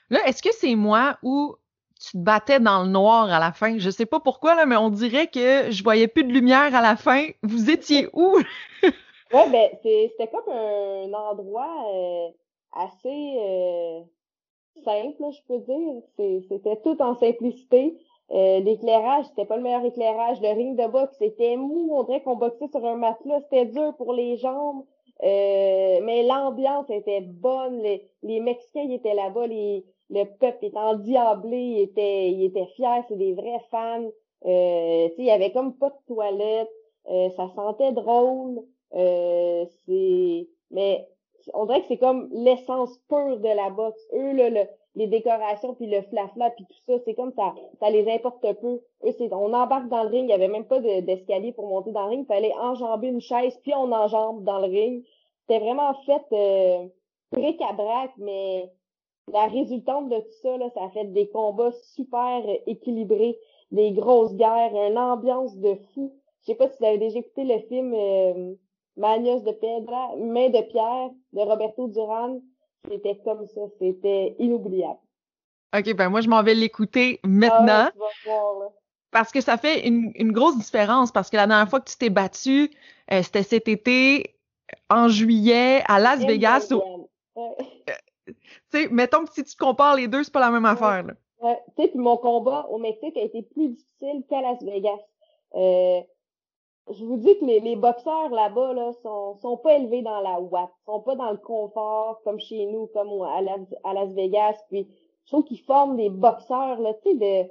Là, 0.09 0.19
est-ce 0.27 0.41
que 0.41 0.53
c'est 0.53 0.75
moi 0.75 1.17
ou 1.23 1.55
tu 1.99 2.11
te 2.11 2.17
battais 2.17 2.59
dans 2.59 2.83
le 2.83 2.89
noir 2.89 3.31
à 3.31 3.39
la 3.39 3.51
fin? 3.51 3.77
Je 3.77 3.89
sais 3.89 4.05
pas 4.05 4.19
pourquoi, 4.19 4.55
là, 4.55 4.65
mais 4.65 4.77
on 4.77 4.89
dirait 4.89 5.27
que 5.27 5.69
je 5.69 5.83
voyais 5.83 6.07
plus 6.07 6.23
de 6.23 6.31
lumière 6.31 6.73
à 6.73 6.81
la 6.81 6.95
fin. 6.95 7.27
Vous 7.43 7.69
étiez 7.69 8.07
où? 8.13 8.37
Oui, 9.31 9.41
ben, 9.51 9.69
c'était 9.83 10.27
comme 10.27 10.51
un 10.51 11.13
endroit 11.13 11.85
euh, 11.93 12.29
assez 12.71 13.35
euh, 13.37 14.01
simple, 14.83 15.23
je 15.31 15.41
peux 15.47 15.59
dire. 15.59 16.41
C'était 16.49 16.81
tout 16.81 16.99
en 17.01 17.15
simplicité. 17.15 17.97
Euh, 18.31 18.59
l'éclairage, 18.59 19.25
c'était 19.25 19.45
pas 19.45 19.57
le 19.57 19.63
meilleur 19.63 19.85
éclairage. 19.85 20.41
Le 20.41 20.49
ring 20.49 20.79
de 20.79 20.87
boxe, 20.87 21.15
c'était 21.19 21.57
mou. 21.57 21.89
On 21.93 22.03
dirait 22.03 22.21
qu'on 22.21 22.35
boxait 22.35 22.67
sur 22.67 22.85
un 22.85 22.95
matelas. 22.95 23.41
C'était 23.41 23.65
dur 23.65 23.95
pour 23.97 24.13
les 24.13 24.37
jambes. 24.37 24.83
Euh, 25.23 25.99
mais 26.03 26.23
l'ambiance 26.23 26.89
était 26.89 27.21
bonne. 27.21 27.81
Les, 27.81 28.09
les 28.23 28.39
Mexicains 28.39 28.83
ils 28.83 28.93
étaient 28.93 29.15
là-bas. 29.15 29.47
Les, 29.47 29.85
le 30.09 30.23
peuple 30.25 30.65
était 30.65 30.77
endiablé. 30.77 31.57
Ils 31.57 31.81
étaient, 31.81 32.31
ils 32.31 32.45
étaient 32.45 32.67
fiers. 32.75 33.03
C'est 33.07 33.17
des 33.17 33.33
vrais 33.33 33.61
fans. 33.71 34.09
Euh, 34.45 35.09
il 35.17 35.25
y 35.25 35.31
avait 35.31 35.51
comme 35.51 35.75
pas 35.75 35.89
de 35.89 36.13
toilette. 36.13 36.69
Euh, 37.09 37.29
ça 37.35 37.49
sentait 37.55 37.91
drôle. 37.91 38.61
Euh, 38.95 39.65
c'est... 39.85 40.47
Mais 40.71 41.07
on 41.53 41.65
dirait 41.65 41.81
que 41.81 41.87
c'est 41.87 41.97
comme 41.97 42.29
l'essence 42.31 42.97
pure 43.07 43.39
de 43.39 43.47
la 43.47 43.69
boxe. 43.69 44.01
Eux, 44.13 44.33
là, 44.33 44.49
le, 44.49 44.61
les 44.95 45.07
décorations, 45.07 45.73
puis 45.75 45.87
le 45.87 46.01
flafla, 46.03 46.49
puis 46.51 46.65
tout 46.65 46.77
ça, 46.87 46.99
c'est 47.05 47.13
comme 47.13 47.31
ça, 47.33 47.53
ça 47.79 47.89
les 47.89 48.09
importe 48.11 48.45
peu. 48.59 48.81
Eux, 49.05 49.11
c'est, 49.17 49.31
on 49.33 49.53
embarque 49.53 49.87
dans 49.87 50.03
le 50.03 50.09
ring, 50.09 50.23
il 50.23 50.27
n'y 50.27 50.33
avait 50.33 50.47
même 50.47 50.65
pas 50.65 50.79
d'escalier 50.79 51.51
pour 51.51 51.67
monter 51.67 51.91
dans 51.91 52.03
le 52.03 52.09
ring, 52.09 52.23
il 52.23 52.27
fallait 52.27 52.53
enjamber 52.59 53.07
une 53.07 53.21
chaise, 53.21 53.57
puis 53.61 53.73
on 53.75 53.91
enjambe 53.91 54.43
dans 54.43 54.59
le 54.59 54.67
ring. 54.67 55.03
C'était 55.41 55.59
vraiment 55.59 55.93
fait 56.05 56.23
euh, 56.33 56.87
bric-à-brac, 57.31 58.11
mais 58.17 58.69
la 59.31 59.45
résultante 59.47 60.09
de 60.09 60.17
tout 60.17 60.37
ça, 60.41 60.57
là, 60.57 60.69
ça 60.71 60.83
a 60.83 60.89
fait 60.89 61.05
des 61.05 61.29
combats 61.29 61.71
super 61.93 62.43
équilibrés, 62.67 63.37
des 63.71 63.91
grosses 63.91 64.35
guerres, 64.35 64.73
une 64.73 64.97
ambiance 64.97 65.55
de 65.57 65.75
fou. 65.93 66.13
Je 66.41 66.47
sais 66.47 66.55
pas 66.55 66.67
si 66.67 66.77
vous 66.79 66.85
avez 66.85 66.97
déjà 66.97 67.19
écouté 67.19 67.43
le 67.43 67.59
film 67.59 67.93
euh, 67.93 68.53
Manios 68.99 69.41
de 69.41 69.51
Piedra, 69.51 70.15
Main 70.17 70.49
de 70.49 70.61
pierre 70.61 71.09
de 71.33 71.39
Roberto 71.39 71.87
Duran. 71.87 72.41
C'était 72.89 73.17
comme 73.23 73.45
ça, 73.47 73.61
c'était 73.79 74.35
inoubliable. 74.39 74.99
OK, 75.77 75.93
ben 75.95 76.09
moi, 76.09 76.21
je 76.21 76.29
m'en 76.29 76.43
vais 76.43 76.55
l'écouter 76.55 77.19
maintenant. 77.23 77.89
Ah, 78.27 78.41
parce 79.11 79.31
que 79.31 79.41
ça 79.41 79.57
fait 79.57 79.87
une, 79.87 80.11
une, 80.15 80.31
grosse 80.31 80.57
différence, 80.57 81.11
parce 81.11 81.29
que 81.29 81.37
la 81.37 81.47
dernière 81.47 81.69
fois 81.69 81.79
que 81.79 81.89
tu 81.89 81.97
t'es 81.97 82.09
battu, 82.09 82.71
euh, 83.11 83.21
c'était 83.23 83.43
cet 83.43 83.67
été, 83.67 84.35
en 84.89 85.07
juillet, 85.07 85.81
à 85.87 85.99
Las 85.99 86.19
Vegas. 86.25 86.69
Euh, 86.71 87.51
tu 88.27 88.35
sais, 88.69 88.87
mettons 88.89 89.25
que 89.25 89.33
si 89.33 89.43
tu 89.43 89.55
compares 89.55 89.95
les 89.95 90.07
deux, 90.07 90.23
c'est 90.23 90.33
pas 90.33 90.39
la 90.39 90.51
même 90.51 90.65
affaire. 90.65 91.03
Là. 91.03 91.13
Ouais, 91.41 91.57
tu 91.75 91.83
sais, 91.83 91.89
puis 91.89 91.99
mon 91.99 92.17
combat 92.17 92.67
au 92.69 92.77
Mexique 92.77 93.17
a 93.17 93.21
été 93.21 93.43
plus 93.43 93.69
difficile 93.69 94.23
qu'à 94.29 94.41
Las 94.41 94.61
Vegas. 94.61 94.99
Euh, 95.55 96.01
je 96.91 97.05
vous 97.05 97.17
dis 97.17 97.37
que 97.37 97.45
les, 97.45 97.59
les 97.59 97.75
boxeurs 97.75 98.29
là-bas 98.29 98.73
là, 98.73 98.91
sont, 99.03 99.35
sont 99.41 99.57
pas 99.57 99.75
élevés 99.75 100.01
dans 100.01 100.21
la 100.21 100.39
watt, 100.39 100.69
sont 100.85 101.01
pas 101.01 101.15
dans 101.15 101.31
le 101.31 101.37
confort 101.37 102.21
comme 102.23 102.39
chez 102.39 102.65
nous, 102.65 102.87
comme 102.87 103.21
à 103.23 103.41
Las, 103.41 103.59
à 103.83 103.93
Las 103.93 104.11
Vegas. 104.13 104.57
Puis 104.69 104.87
je 105.25 105.31
trouve 105.31 105.43
qu'ils 105.43 105.61
forment 105.61 105.97
des 105.97 106.09
boxeurs 106.09 106.79
là, 106.79 106.93
tu 107.03 107.11
sais, 107.11 107.15
de 107.15 107.49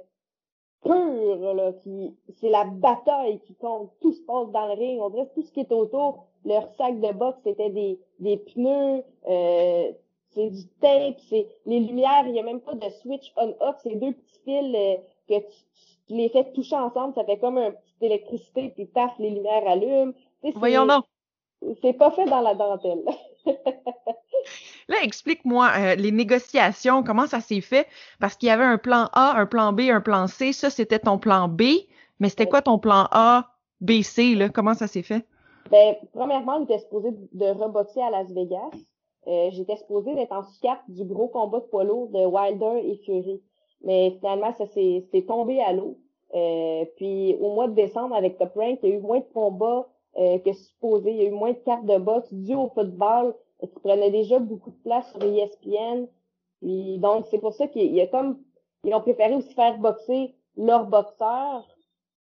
purs 0.81 1.53
là, 1.53 1.73
qui 1.73 2.15
c'est 2.39 2.49
la 2.49 2.65
bataille 2.65 3.39
qui 3.41 3.55
compte. 3.55 3.91
Tout 4.01 4.13
se 4.13 4.21
passe 4.21 4.49
dans 4.51 4.67
le 4.67 4.73
ring. 4.73 4.99
On 5.01 5.09
dirait 5.09 5.29
tout 5.33 5.41
ce 5.41 5.51
qui 5.51 5.61
est 5.61 5.71
autour. 5.71 6.25
Leur 6.45 6.69
sac 6.75 6.99
de 6.99 7.11
boxe 7.13 7.39
c'était 7.43 7.69
des 7.69 7.99
des 8.19 8.37
pneus, 8.37 9.03
euh, 9.27 9.91
c'est 10.29 10.49
du 10.49 10.67
tape, 10.79 11.19
c'est 11.29 11.47
les 11.65 11.79
lumières. 11.79 12.25
Il 12.27 12.35
y 12.35 12.39
a 12.39 12.43
même 12.43 12.61
pas 12.61 12.75
de 12.75 12.89
switch 13.01 13.33
on-off. 13.37 13.77
C'est 13.83 13.95
deux 13.95 14.13
petits 14.13 14.39
fils 14.45 14.75
euh, 14.75 14.97
que 15.27 15.39
tu, 15.39 15.57
tu 15.73 15.98
les 16.09 16.29
fais 16.29 16.51
toucher 16.51 16.75
ensemble, 16.75 17.13
ça 17.15 17.23
fait 17.23 17.37
comme 17.37 17.57
un 17.57 17.71
d'électricité, 18.01 18.69
puis 18.69 18.85
paf, 18.85 19.11
les 19.19 19.29
lumières 19.29 19.67
allument. 19.67 20.13
Voyons 20.55 20.85
donc. 20.85 21.05
C'est 21.81 21.93
pas 21.93 22.11
fait 22.11 22.25
dans 22.25 22.41
la 22.41 22.55
dentelle. 22.55 23.03
Là, 24.87 24.95
explique-moi 25.03 25.69
euh, 25.77 25.95
les 25.95 26.11
négociations, 26.11 27.03
comment 27.03 27.27
ça 27.27 27.41
s'est 27.41 27.61
fait? 27.61 27.87
Parce 28.19 28.35
qu'il 28.35 28.47
y 28.47 28.51
avait 28.51 28.63
un 28.63 28.77
plan 28.77 29.09
A, 29.13 29.37
un 29.37 29.45
plan 29.45 29.73
B, 29.73 29.81
un 29.81 30.01
plan 30.01 30.27
C. 30.27 30.53
Ça, 30.53 30.69
c'était 30.69 30.99
ton 30.99 31.19
plan 31.19 31.47
B. 31.47 31.63
Mais 32.19 32.29
c'était 32.29 32.47
quoi 32.47 32.61
ton 32.61 32.79
plan 32.79 33.07
A, 33.11 33.49
B, 33.81 34.01
C, 34.01 34.35
là? 34.35 34.49
Comment 34.49 34.73
ça 34.73 34.87
s'est 34.87 35.03
fait? 35.03 35.25
Ben, 35.69 35.95
premièrement, 36.13 36.57
on 36.57 36.63
était 36.63 36.79
supposé 36.79 37.11
de 37.11 37.45
reboxer 37.45 38.01
à 38.01 38.09
Las 38.09 38.31
Vegas. 38.31 38.71
Euh, 39.27 39.49
J'étais 39.51 39.75
supposé 39.77 40.15
d'être 40.15 40.31
en 40.31 40.43
sous 40.43 40.59
du 40.87 41.03
gros 41.05 41.27
combat 41.27 41.59
de 41.59 41.83
lourd 41.83 42.07
de 42.07 42.25
Wilder 42.25 42.81
et 42.83 43.01
Fury. 43.05 43.41
Mais 43.83 44.11
finalement, 44.19 44.53
ça 44.53 44.65
s'est 44.67 45.25
tombé 45.27 45.61
à 45.61 45.73
l'eau. 45.73 45.97
Euh, 46.35 46.85
puis 46.95 47.35
au 47.39 47.53
mois 47.53 47.67
de 47.67 47.73
décembre, 47.73 48.15
avec 48.15 48.37
Top 48.37 48.53
Rank, 48.55 48.79
il 48.83 48.89
y 48.89 48.91
a 48.91 48.95
eu 48.95 49.01
moins 49.01 49.19
de 49.19 49.33
combats 49.33 49.87
euh, 50.17 50.37
que 50.39 50.53
supposé. 50.53 51.11
Il 51.11 51.17
y 51.17 51.25
a 51.25 51.29
eu 51.29 51.31
moins 51.31 51.53
de 51.53 51.59
cartes 51.59 51.85
de 51.85 51.97
boxe 51.97 52.33
dû 52.33 52.55
au 52.55 52.69
football 52.69 53.35
qui 53.61 53.79
prenait 53.79 54.11
déjà 54.11 54.39
beaucoup 54.39 54.71
de 54.71 54.83
place 54.83 55.11
sur 55.11 55.23
ESPN. 55.23 56.07
Puis 56.61 56.97
donc, 56.99 57.25
c'est 57.27 57.39
pour 57.39 57.53
ça 57.53 57.67
qu'il 57.67 57.93
y 57.93 58.01
a 58.01 58.07
comme 58.07 58.39
ils 58.83 58.93
ont 58.93 59.01
préféré 59.01 59.35
aussi 59.35 59.53
faire 59.53 59.77
boxer 59.77 60.35
leurs 60.55 60.85
boxeurs 60.85 61.67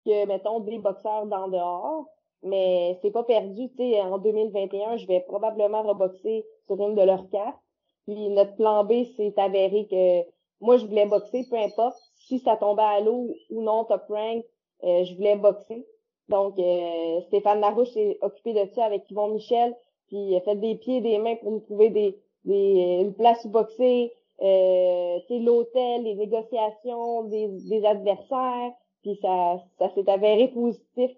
que, 0.05 0.25
mettons, 0.25 0.59
des 0.59 0.79
boxeurs 0.79 1.25
dans 1.27 1.47
dehors. 1.47 2.05
Mais 2.43 2.97
c'est 3.01 3.11
pas 3.11 3.23
perdu, 3.23 3.69
tu 3.69 3.77
sais, 3.77 4.01
en 4.01 4.17
2021, 4.17 4.97
je 4.97 5.05
vais 5.05 5.21
probablement 5.21 5.83
reboxer 5.83 6.45
sur 6.65 6.81
une 6.81 6.95
de 6.95 7.03
leurs 7.03 7.29
cartes. 7.29 7.59
Puis 8.07 8.29
notre 8.29 8.55
plan 8.55 8.83
B 8.83 9.03
s'est 9.15 9.33
avéré 9.37 9.87
que 9.87 10.23
moi, 10.61 10.77
je 10.77 10.85
voulais 10.85 11.05
boxer, 11.05 11.45
peu 11.49 11.57
importe 11.57 11.97
si 12.15 12.39
ça 12.39 12.55
tombait 12.55 12.81
à 12.83 12.99
l'eau 13.01 13.35
ou 13.49 13.61
non, 13.61 13.83
top 13.83 14.05
rank, 14.09 14.45
euh, 14.83 15.03
je 15.03 15.15
voulais 15.15 15.35
boxer. 15.35 15.85
Donc, 16.29 16.57
euh, 16.59 17.21
Stéphane 17.27 17.59
Larouche 17.59 17.89
s'est 17.89 18.17
occupé 18.21 18.53
de 18.53 18.69
ça 18.73 18.85
avec 18.85 19.09
Yvon 19.11 19.29
Michel, 19.29 19.75
puis 20.07 20.17
il 20.17 20.35
a 20.37 20.41
fait 20.41 20.55
des 20.55 20.75
pieds 20.75 20.97
et 20.97 21.01
des 21.01 21.17
mains 21.17 21.35
pour 21.35 21.51
nous 21.51 21.59
trouver 21.59 21.89
des, 21.89 22.17
des 22.45 23.01
une 23.01 23.13
place 23.13 23.43
où 23.43 23.49
boxer, 23.49 24.13
euh, 24.41 25.19
l'hôtel, 25.29 26.03
les 26.03 26.15
négociations 26.15 27.23
des, 27.23 27.47
des 27.69 27.85
adversaires, 27.85 28.71
puis 29.01 29.19
ça, 29.21 29.61
ça 29.77 29.89
s'est 29.93 30.09
avéré 30.09 30.47
positif. 30.49 31.11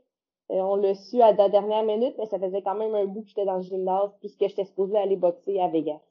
Euh, 0.52 0.56
on 0.56 0.76
l'a 0.76 0.96
su 0.96 1.22
à 1.22 1.32
la 1.34 1.50
dernière 1.50 1.84
minute, 1.84 2.16
mais 2.18 2.26
ça 2.26 2.40
faisait 2.40 2.62
quand 2.62 2.76
même 2.76 2.96
un 2.96 3.06
bout 3.06 3.22
que 3.22 3.30
j'étais 3.30 3.46
dans 3.46 3.58
le 3.58 3.64
gymnase 3.64 4.12
puisque 4.20 4.42
j'étais 4.42 4.66
supposée 4.66 4.98
aller 4.98 5.16
boxer 5.16 5.60
à 5.60 5.68
Vegas. 5.68 6.02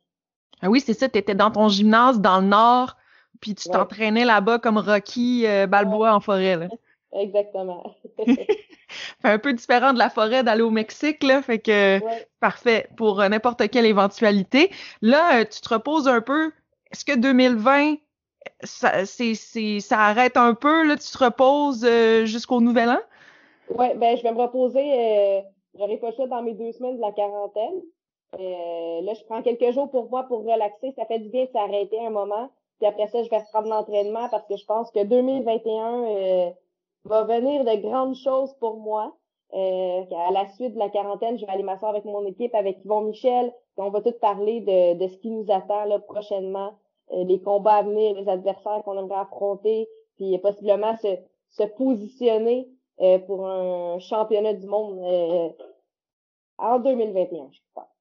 Ah 0.63 0.71
oui, 0.71 0.81
c'est 0.81 0.95
ça, 0.95 1.09
tu 1.09 1.19
étais 1.19 1.35
dans 1.35 1.51
ton 1.51 1.69
gymnase 1.69 2.21
dans 2.21 2.41
le 2.41 2.47
nord 2.47 2.97
puis 3.41 3.55
tu 3.55 3.69
t'entraînais 3.69 4.25
là-bas 4.25 4.59
comme 4.59 4.79
Rocky 4.79 5.47
euh, 5.47 5.67
Balboa 5.67 6.15
en 6.15 6.21
forêt. 6.21 6.57
Là. 6.57 6.69
Exactement. 7.13 7.95
un 9.25 9.39
peu 9.39 9.53
différent 9.53 9.93
de 9.93 9.99
la 9.99 10.09
forêt 10.09 10.43
d'aller 10.43 10.63
au 10.63 10.71
Mexique, 10.71 11.23
là. 11.23 11.43
Fait 11.43 11.59
que 11.59 12.01
parfait 12.41 12.89
pour 12.97 13.21
euh, 13.21 13.29
n'importe 13.29 13.69
quelle 13.71 13.87
éventualité. 13.87 14.71
Là, 15.03 15.41
euh, 15.41 15.45
tu 15.45 15.61
te 15.61 15.69
reposes 15.69 16.09
un 16.09 16.21
peu. 16.21 16.53
Est-ce 16.91 17.05
que 17.05 17.17
2020, 17.17 17.97
ça, 18.63 19.05
c'est, 19.05 19.35
c'est, 19.35 19.81
ça 19.81 20.01
arrête 20.01 20.37
un 20.37 20.55
peu, 20.55 20.87
là, 20.87 20.97
tu 20.97 21.11
te 21.11 21.19
reposes 21.23 21.87
jusqu'au 22.25 22.61
nouvel 22.61 22.91
an? 22.91 23.01
Oui, 23.71 23.87
ben 23.97 24.17
je 24.17 24.23
vais 24.23 24.33
me 24.33 24.41
reposer. 24.41 24.81
Euh, 24.81 25.41
J'aurai 25.79 25.97
pas 25.97 26.13
ça 26.13 26.27
dans 26.27 26.43
mes 26.43 26.53
deux 26.53 26.73
semaines 26.73 26.97
de 26.97 27.01
la 27.01 27.13
quarantaine. 27.13 27.81
là, 28.39 29.15
je 29.15 29.25
prends 29.25 29.43
quelques 29.43 29.73
jours 29.73 29.91
pour 29.91 30.11
moi 30.11 30.25
pour 30.25 30.45
relaxer. 30.45 30.93
Ça 30.97 31.07
fait 31.07 31.19
du 31.19 31.31
bien 31.31 31.45
de 31.45 31.51
s'arrêter 31.51 31.99
un 32.05 32.11
moment. 32.11 32.51
Puis 32.83 32.89
après 32.89 33.07
ça, 33.07 33.23
je 33.23 33.31
vais 33.31 33.39
reprendre 33.39 33.69
l'entraînement 33.69 34.29
parce 34.29 34.45
que 34.49 34.57
je 34.57 34.65
pense 34.65 34.91
que 34.91 35.05
2021 35.05 36.03
euh, 36.03 36.51
va 37.05 37.23
venir 37.23 37.65
de 37.65 37.81
grandes 37.81 38.17
choses 38.17 38.53
pour 38.55 38.79
moi. 38.79 39.15
Euh, 39.55 40.03
à 40.27 40.33
la 40.33 40.49
suite 40.49 40.75
de 40.75 40.81
la 40.81 40.89
quarantaine, 40.89 41.39
je 41.39 41.47
vais 41.47 41.53
aller 41.53 41.63
m'asseoir 41.63 41.93
avec 41.93 42.05
mon 42.05 42.27
équipe, 42.27 42.53
avec 42.57 42.85
Yvon 42.85 43.03
Michel. 43.03 43.55
on 43.77 43.91
va 43.91 44.01
tout 44.01 44.15
parler 44.21 44.63
de, 44.63 44.99
de 44.99 45.07
ce 45.07 45.17
qui 45.19 45.31
nous 45.31 45.47
attend 45.49 45.85
là, 45.85 46.01
prochainement, 46.01 46.73
euh, 47.13 47.23
les 47.23 47.41
combats 47.41 47.77
à 47.77 47.83
venir, 47.85 48.17
les 48.17 48.29
adversaires 48.29 48.83
qu'on 48.85 48.99
aimerait 48.99 49.21
affronter, 49.21 49.89
puis 50.17 50.37
possiblement 50.39 50.97
se, 50.97 51.19
se 51.51 51.63
positionner 51.63 52.69
euh, 53.01 53.21
pour 53.21 53.47
un 53.47 54.01
championnat 54.01 54.55
du 54.55 54.67
monde 54.67 54.99
en 56.59 56.81
2021, 56.81 57.49
je 57.53 57.61
crois. 57.73 57.92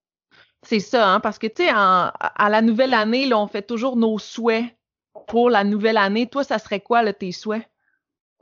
C'est 0.64 0.80
ça, 0.80 1.08
hein, 1.08 1.20
parce 1.20 1.40
que, 1.40 1.48
tu 1.48 1.64
sais, 1.64 1.70
à 1.74 2.50
la 2.50 2.62
nouvelle 2.62 2.94
année, 2.94 3.26
là, 3.26 3.40
on 3.40 3.48
fait 3.48 3.64
toujours 3.64 3.96
nos 3.96 4.20
souhaits 4.20 4.66
pour 5.28 5.50
la 5.50 5.64
nouvelle 5.64 5.98
année. 5.98 6.28
Toi, 6.28 6.44
ça 6.44 6.60
serait 6.60 6.82
quoi, 6.82 7.04
là, 7.04 7.14
tes 7.14 7.32
souhaits? 7.32 7.64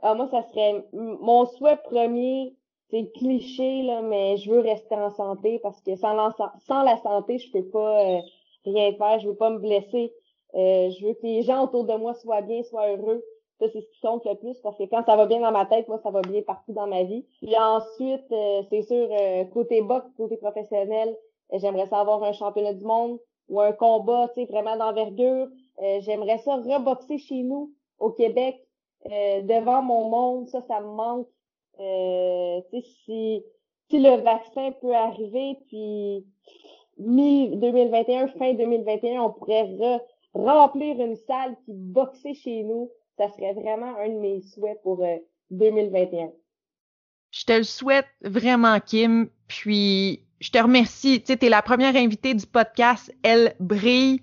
Ah, 0.02 0.14
moi, 0.14 0.28
ça 0.30 0.42
serait 0.50 0.84
mon 0.92 1.46
souhait 1.46 1.78
premier, 1.84 2.54
c'est 2.90 3.10
cliché, 3.12 3.82
là, 3.82 4.02
mais 4.02 4.36
je 4.38 4.50
veux 4.50 4.60
rester 4.60 4.94
en 4.94 5.10
santé 5.10 5.58
parce 5.62 5.80
que 5.82 5.94
sans 5.96 6.14
la, 6.14 6.96
santé, 6.98 7.38
je 7.38 7.52
peux 7.52 7.64
pas 7.64 8.04
euh, 8.04 8.20
rien 8.64 8.92
faire, 8.94 9.18
je 9.20 9.28
veux 9.28 9.36
pas 9.36 9.50
me 9.50 9.58
blesser. 9.58 10.12
Euh, 10.54 10.90
je 10.90 11.06
veux 11.06 11.14
que 11.14 11.22
les 11.22 11.42
gens 11.42 11.64
autour 11.64 11.84
de 11.84 11.94
moi 11.94 12.14
soient 12.14 12.42
bien, 12.42 12.62
soient 12.64 12.88
heureux. 12.88 13.22
Ça, 13.60 13.66
c'est 13.72 13.82
ce 13.82 13.90
qui 13.90 14.00
compte 14.00 14.24
le 14.24 14.34
plus 14.36 14.58
parce 14.62 14.78
que 14.78 14.84
quand 14.84 15.04
ça 15.04 15.16
va 15.16 15.26
bien 15.26 15.40
dans 15.40 15.52
ma 15.52 15.66
tête, 15.66 15.86
moi, 15.86 16.00
ça 16.02 16.10
va 16.10 16.22
bien 16.22 16.40
partout 16.42 16.72
dans 16.72 16.86
ma 16.86 17.02
vie. 17.02 17.26
Puis 17.42 17.54
ensuite, 17.56 18.32
euh, 18.32 18.62
c'est 18.70 18.82
sûr, 18.82 19.08
côté 19.52 19.82
box, 19.82 20.06
côté 20.16 20.38
professionnel, 20.38 21.14
J'aimerais 21.52 21.86
ça 21.86 22.00
avoir 22.00 22.22
un 22.22 22.32
championnat 22.32 22.74
du 22.74 22.84
monde 22.84 23.18
ou 23.48 23.60
un 23.60 23.72
combat, 23.72 24.30
tu 24.34 24.40
sais, 24.40 24.46
vraiment 24.46 24.76
d'envergure. 24.76 25.48
Euh, 25.82 26.00
j'aimerais 26.02 26.38
ça 26.38 26.56
reboxer 26.56 27.18
chez 27.18 27.42
nous, 27.42 27.74
au 27.98 28.10
Québec, 28.10 28.64
euh, 29.06 29.42
devant 29.42 29.82
mon 29.82 30.08
monde. 30.08 30.48
Ça, 30.48 30.62
ça 30.68 30.80
me 30.80 30.86
manque. 30.86 31.28
Euh, 31.80 32.60
tu 32.70 32.80
sais, 32.80 32.86
si, 33.04 33.44
si 33.88 33.98
le 33.98 34.22
vaccin 34.22 34.72
peut 34.80 34.94
arriver, 34.94 35.58
puis 35.66 36.24
mi-2021, 36.98 38.28
fin 38.38 38.54
2021, 38.54 39.22
on 39.22 39.30
pourrait 39.32 40.00
remplir 40.34 41.00
une 41.00 41.16
salle 41.16 41.56
qui 41.64 41.72
boxer 41.72 42.34
chez 42.34 42.62
nous. 42.62 42.90
ça 43.16 43.28
serait 43.30 43.54
vraiment 43.54 43.96
un 43.96 44.08
de 44.08 44.18
mes 44.18 44.42
souhaits 44.42 44.80
pour 44.82 45.02
2021. 45.50 46.30
Je 47.32 47.44
te 47.44 47.52
le 47.52 47.64
souhaite 47.64 48.08
vraiment, 48.22 48.78
Kim. 48.80 49.30
Puis, 49.48 50.24
je 50.40 50.50
te 50.50 50.58
remercie. 50.58 51.20
Tu 51.20 51.26
sais, 51.26 51.36
t'es 51.36 51.48
la 51.48 51.62
première 51.62 51.96
invitée 51.96 52.34
du 52.34 52.46
podcast 52.46 53.14
Elle 53.22 53.54
brille. 53.60 54.20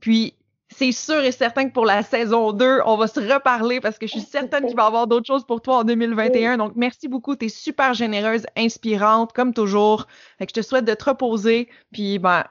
Puis, 0.00 0.34
c'est 0.70 0.92
sûr 0.92 1.22
et 1.22 1.32
certain 1.32 1.68
que 1.68 1.72
pour 1.72 1.84
la 1.84 2.02
saison 2.02 2.52
2, 2.52 2.80
on 2.86 2.96
va 2.96 3.06
se 3.06 3.20
reparler 3.20 3.80
parce 3.80 3.98
que 3.98 4.06
je 4.06 4.12
suis 4.12 4.20
certaine 4.20 4.66
qu'il 4.66 4.76
va 4.76 4.84
y 4.84 4.86
avoir 4.86 5.06
d'autres 5.06 5.26
choses 5.26 5.44
pour 5.44 5.60
toi 5.60 5.78
en 5.78 5.84
2021. 5.84 6.56
Donc, 6.56 6.72
merci 6.76 7.08
beaucoup. 7.08 7.36
Tu 7.36 7.46
es 7.46 7.48
super 7.48 7.92
généreuse, 7.92 8.46
inspirante, 8.56 9.32
comme 9.32 9.52
toujours. 9.52 10.06
Fait 10.38 10.46
que 10.46 10.52
je 10.54 10.60
te 10.60 10.66
souhaite 10.66 10.84
de 10.84 10.94
te 10.94 11.04
reposer. 11.04 11.68
Puis, 11.92 12.18
ben, 12.18 12.44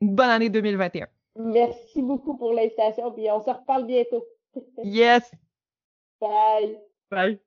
une 0.00 0.14
bonne 0.14 0.30
année 0.30 0.48
2021. 0.48 1.06
Merci 1.38 2.02
beaucoup 2.02 2.36
pour 2.36 2.52
l'invitation. 2.52 3.12
Puis, 3.12 3.30
on 3.30 3.40
se 3.42 3.50
reparle 3.50 3.86
bientôt. 3.86 4.24
yes. 4.82 5.30
Bye. 6.20 6.78
Bye. 7.10 7.38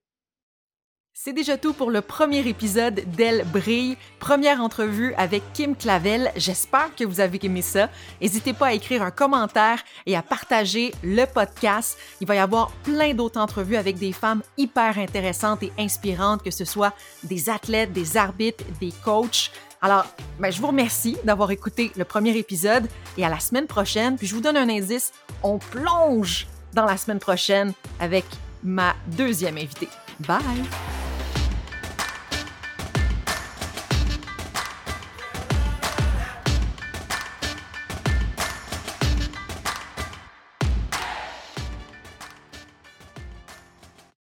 C'est 1.22 1.34
déjà 1.34 1.58
tout 1.58 1.74
pour 1.74 1.92
le 1.92 2.00
premier 2.00 2.48
épisode 2.48 3.04
d'Elle 3.08 3.44
brille, 3.52 3.98
première 4.20 4.62
entrevue 4.62 5.14
avec 5.16 5.44
Kim 5.52 5.76
Clavel. 5.76 6.32
J'espère 6.38 6.96
que 6.96 7.04
vous 7.04 7.20
avez 7.20 7.38
aimé 7.44 7.62
ça. 7.62 7.90
N'hésitez 8.22 8.54
pas 8.54 8.68
à 8.68 8.72
écrire 8.72 9.04
un 9.04 9.12
commentaire 9.12 9.84
et 10.06 10.16
à 10.16 10.22
partager 10.22 10.94
le 11.04 11.26
podcast. 11.26 11.98
Il 12.22 12.28
va 12.28 12.36
y 12.36 12.38
avoir 12.38 12.72
plein 12.86 13.14
d'autres 13.14 13.38
entrevues 13.38 13.76
avec 13.76 13.98
des 13.98 14.14
femmes 14.14 14.44
hyper 14.56 14.98
intéressantes 14.98 15.62
et 15.62 15.74
inspirantes, 15.78 16.42
que 16.42 16.52
ce 16.52 16.64
soit 16.64 16.94
des 17.24 17.50
athlètes, 17.50 17.92
des 17.92 18.16
arbitres, 18.16 18.64
des 18.80 18.94
coachs. 19.04 19.52
Alors, 19.82 20.06
ben, 20.40 20.52
je 20.52 20.62
vous 20.62 20.68
remercie 20.68 21.18
d'avoir 21.26 21.52
écouté 21.52 21.92
le 21.98 22.06
premier 22.06 22.38
épisode 22.38 22.88
et 23.18 23.26
à 23.26 23.30
la 23.30 23.42
semaine 23.42 23.68
prochaine. 23.68 24.16
Puis 24.16 24.28
je 24.28 24.36
vous 24.36 24.42
donne 24.42 24.56
un 24.56 24.70
indice, 24.70 25.12
on 25.44 25.58
plonge 25.58 26.48
dans 26.74 26.86
la 26.86 26.96
semaine 26.96 27.20
prochaine 27.20 27.74
avec 28.00 28.24
ma 28.64 28.96
deuxième 29.18 29.58
invitée. 29.58 29.90
Bye! 30.22 30.40